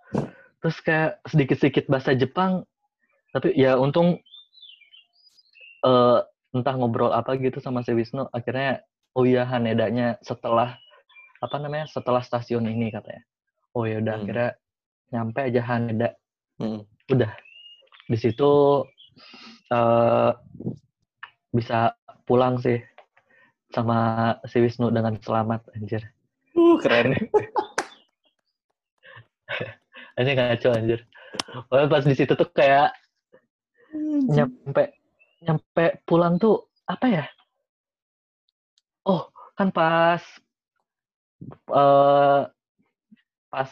terus 0.59 0.77
kayak 0.81 1.21
sedikit-sedikit 1.29 1.85
bahasa 1.85 2.17
Jepang 2.17 2.65
tapi 3.29 3.53
ya 3.53 3.77
untung 3.77 4.17
eh 5.85 6.19
entah 6.49 6.73
ngobrol 6.73 7.13
apa 7.13 7.37
gitu 7.37 7.61
sama 7.61 7.85
si 7.85 7.93
Wisnu 7.93 8.25
akhirnya 8.33 8.81
oh 9.19 9.27
iya 9.27 9.43
Hanedanya 9.43 10.15
setelah 10.23 10.79
apa 11.43 11.55
namanya 11.59 11.91
setelah 11.91 12.23
stasiun 12.23 12.71
ini 12.71 12.87
katanya 12.87 13.19
oh 13.75 13.83
ya 13.83 13.99
udah 13.99 14.15
Hmm. 14.15 14.23
akhirnya 14.23 14.49
nyampe 15.11 15.39
aja 15.43 15.61
Haneda 15.67 16.09
Hmm. 16.55 16.87
udah 17.11 17.31
di 18.07 18.15
situ 18.15 18.51
eh 19.69 20.31
bisa 21.51 21.93
pulang 22.23 22.55
sih 22.59 22.79
sama 23.69 24.33
si 24.47 24.57
Wisnu 24.59 24.89
dengan 24.89 25.19
selamat 25.19 25.67
anjir 25.75 26.03
Uh 26.55 26.79
keren. 26.79 27.13
ini 30.19 30.31
ngaco 30.35 30.69
anjir 30.71 30.99
Pokoknya 31.69 31.87
pas 31.87 32.03
di 32.03 32.15
situ 32.17 32.33
tuh 32.33 32.49
kayak 32.49 32.91
nyampe 34.29 34.93
nyampe 35.39 36.03
pulang 36.03 36.35
tuh 36.35 36.67
apa 36.85 37.05
ya 37.07 37.25
oh 39.05 39.29
kan 39.55 39.69
pas 39.69 40.23
eh 41.69 42.41
pas 43.49 43.69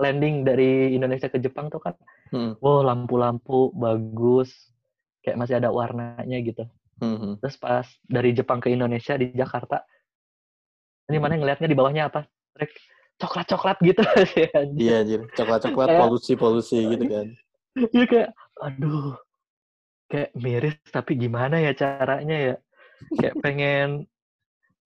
landing 0.00 0.44
dari 0.48 0.96
Indonesia 0.96 1.28
ke 1.28 1.40
Jepang 1.42 1.68
tuh 1.68 1.82
kan 1.82 1.96
Hmm. 2.30 2.54
wow 2.62 2.86
lampu-lampu 2.86 3.74
bagus 3.74 4.54
kayak 5.26 5.34
masih 5.34 5.58
ada 5.58 5.74
warnanya 5.74 6.38
gitu 6.46 6.62
Hmm. 7.00 7.40
Terus 7.40 7.56
pas 7.56 7.88
dari 8.04 8.36
Jepang 8.36 8.60
ke 8.60 8.68
Indonesia 8.68 9.16
di 9.16 9.32
Jakarta, 9.32 9.80
ini 11.08 11.16
mana 11.16 11.40
ngelihatnya 11.40 11.64
di 11.64 11.72
bawahnya 11.72 12.12
apa? 12.12 12.28
Rek, 12.52 12.76
Coklat-coklat 13.16 13.80
gitu 13.80 14.04
sih. 14.28 14.48
Iya 14.84 15.00
anjir. 15.00 15.20
Coklat-coklat 15.32 15.96
polusi-polusi 15.96 16.76
gitu 16.92 17.04
kan. 17.08 17.26
Iya 17.72 18.04
kayak, 18.04 18.30
aduh, 18.60 19.16
kayak 20.12 20.30
miris 20.36 20.76
tapi 20.92 21.16
gimana 21.16 21.56
ya 21.64 21.72
caranya 21.72 22.36
ya? 22.36 22.56
Kayak 23.16 23.34
pengen, 23.40 23.88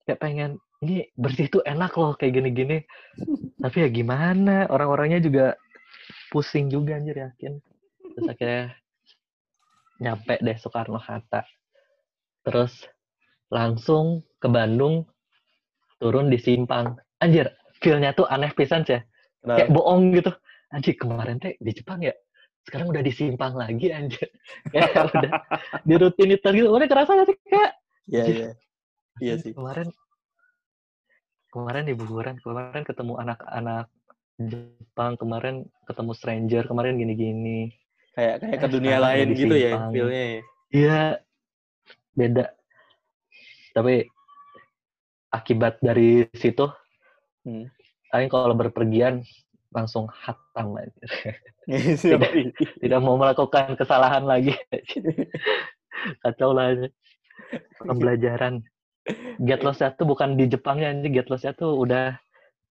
kayak 0.05 0.21
pengen 0.21 0.51
ini 0.85 1.09
bersih 1.17 1.49
tuh 1.49 1.63
enak 1.65 1.97
loh 1.97 2.13
kayak 2.17 2.41
gini-gini. 2.41 2.85
Tapi 3.65 3.77
ya 3.85 3.89
gimana? 3.89 4.69
Orang-orangnya 4.69 5.25
juga 5.25 5.57
pusing 6.29 6.69
juga 6.69 7.01
anjir 7.01 7.17
yakin. 7.17 7.53
Terus 8.15 8.27
akhirnya 8.29 8.65
nyampe 9.99 10.35
deh 10.45 10.57
Soekarno 10.61 11.01
Hatta. 11.01 11.43
Terus 12.45 12.85
langsung 13.49 14.21
ke 14.37 14.49
Bandung, 14.53 15.09
turun 15.97 16.29
di 16.29 16.37
Simpang. 16.37 17.01
Anjir, 17.25 17.49
feel-nya 17.81 18.13
tuh 18.13 18.29
aneh 18.29 18.53
pisan 18.53 18.85
sih. 18.85 19.01
Kayak 19.45 19.73
Kenapa? 19.73 19.77
bohong 19.77 20.13
gitu. 20.13 20.33
Anjir, 20.75 20.95
kemarin 21.01 21.41
teh 21.41 21.57
di 21.57 21.73
Jepang 21.73 22.05
ya. 22.05 22.13
Sekarang 22.65 22.93
udah 22.93 23.03
di 23.05 23.13
Simpang 23.13 23.57
lagi 23.57 23.93
anjir. 23.93 24.29
Kayak 24.73 25.13
udah 25.13 25.33
di 25.85 25.95
rutinitas 26.01 26.53
gitu. 26.53 26.69
Udah 26.69 26.89
kerasa 26.89 27.13
gak 27.13 27.29
sih 27.29 27.37
kayak 27.49 27.73
Iya 28.05 28.25
iya. 28.29 28.51
Iya 29.23 29.35
sih. 29.39 29.53
Kemarin 29.55 29.91
kemarin 31.55 31.85
liburan, 31.87 32.35
kemarin 32.43 32.83
ketemu 32.83 33.15
anak-anak 33.23 33.87
Jepang, 34.35 35.15
kemarin 35.15 35.71
ketemu 35.87 36.13
stranger, 36.19 36.63
kemarin 36.67 36.99
gini-gini. 36.99 37.71
Kayak 38.19 38.43
kayak 38.43 38.59
ke 38.59 38.67
Eh, 38.67 38.73
dunia 38.75 38.99
lain 38.99 39.27
gitu 39.39 39.55
ya 39.55 39.71
feel-nya 39.95 40.25
ya. 40.27 40.41
Iya, 40.75 41.01
beda. 42.19 42.45
Tapi 43.75 43.95
akibat 45.31 45.79
dari 45.79 46.27
situ, 46.35 46.67
Hmm. 47.45 47.69
Aing 48.17 48.33
kalau 48.33 48.57
berpergian 48.57 49.21
langsung 49.69 50.09
hatam 50.09 50.81
anjir. 50.81 51.11
Tidak. 52.01 52.31
Tidak 52.81 53.01
mau 53.05 53.21
melakukan 53.21 53.77
kesalahan 53.77 54.25
lagi. 54.25 54.57
Kacau 56.25 56.57
lah. 56.57 56.73
Pembelajaran. 57.85 58.65
Get 59.45 59.61
lost 59.61 59.85
itu 59.85 60.05
bukan 60.09 60.41
di 60.41 60.49
Jepangnya 60.49 60.89
anjir. 60.89 61.13
Get 61.13 61.29
lost 61.29 61.45
itu 61.45 61.67
udah 61.69 62.17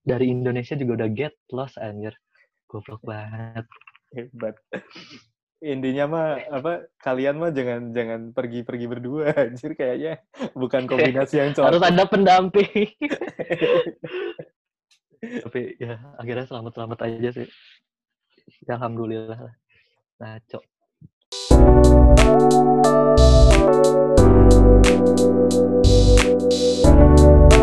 dari 0.04 0.34
Indonesia 0.34 0.74
juga 0.74 1.04
udah 1.04 1.10
get 1.14 1.36
lost 1.54 1.78
anjir. 1.78 2.18
Goblok 2.66 3.06
banget. 3.06 3.66
Hebat. 4.14 4.58
Intinya 5.64 6.06
mah 6.12 6.28
apa 6.52 6.92
kalian 7.00 7.40
mah 7.40 7.56
jangan 7.56 7.96
jangan 7.96 8.22
pergi-pergi 8.36 8.86
berdua 8.90 9.32
anjir 9.48 9.80
kayaknya 9.80 10.20
bukan 10.52 10.90
kombinasi 10.90 11.40
yang 11.40 11.56
Harus 11.56 11.80
cocok. 11.80 11.88
ada 11.88 12.04
pendamping. 12.10 12.68
Tapi 15.48 15.80
ya 15.80 16.04
akhirnya 16.20 16.46
selamat-selamat 16.52 17.00
aja 17.08 17.30
sih. 17.32 17.48
Ya, 18.68 18.76
Alhamdulillah 18.76 19.40
lah. 19.40 19.56
Nah, 20.20 20.36
cok. 20.52 20.64
Música 27.04 27.63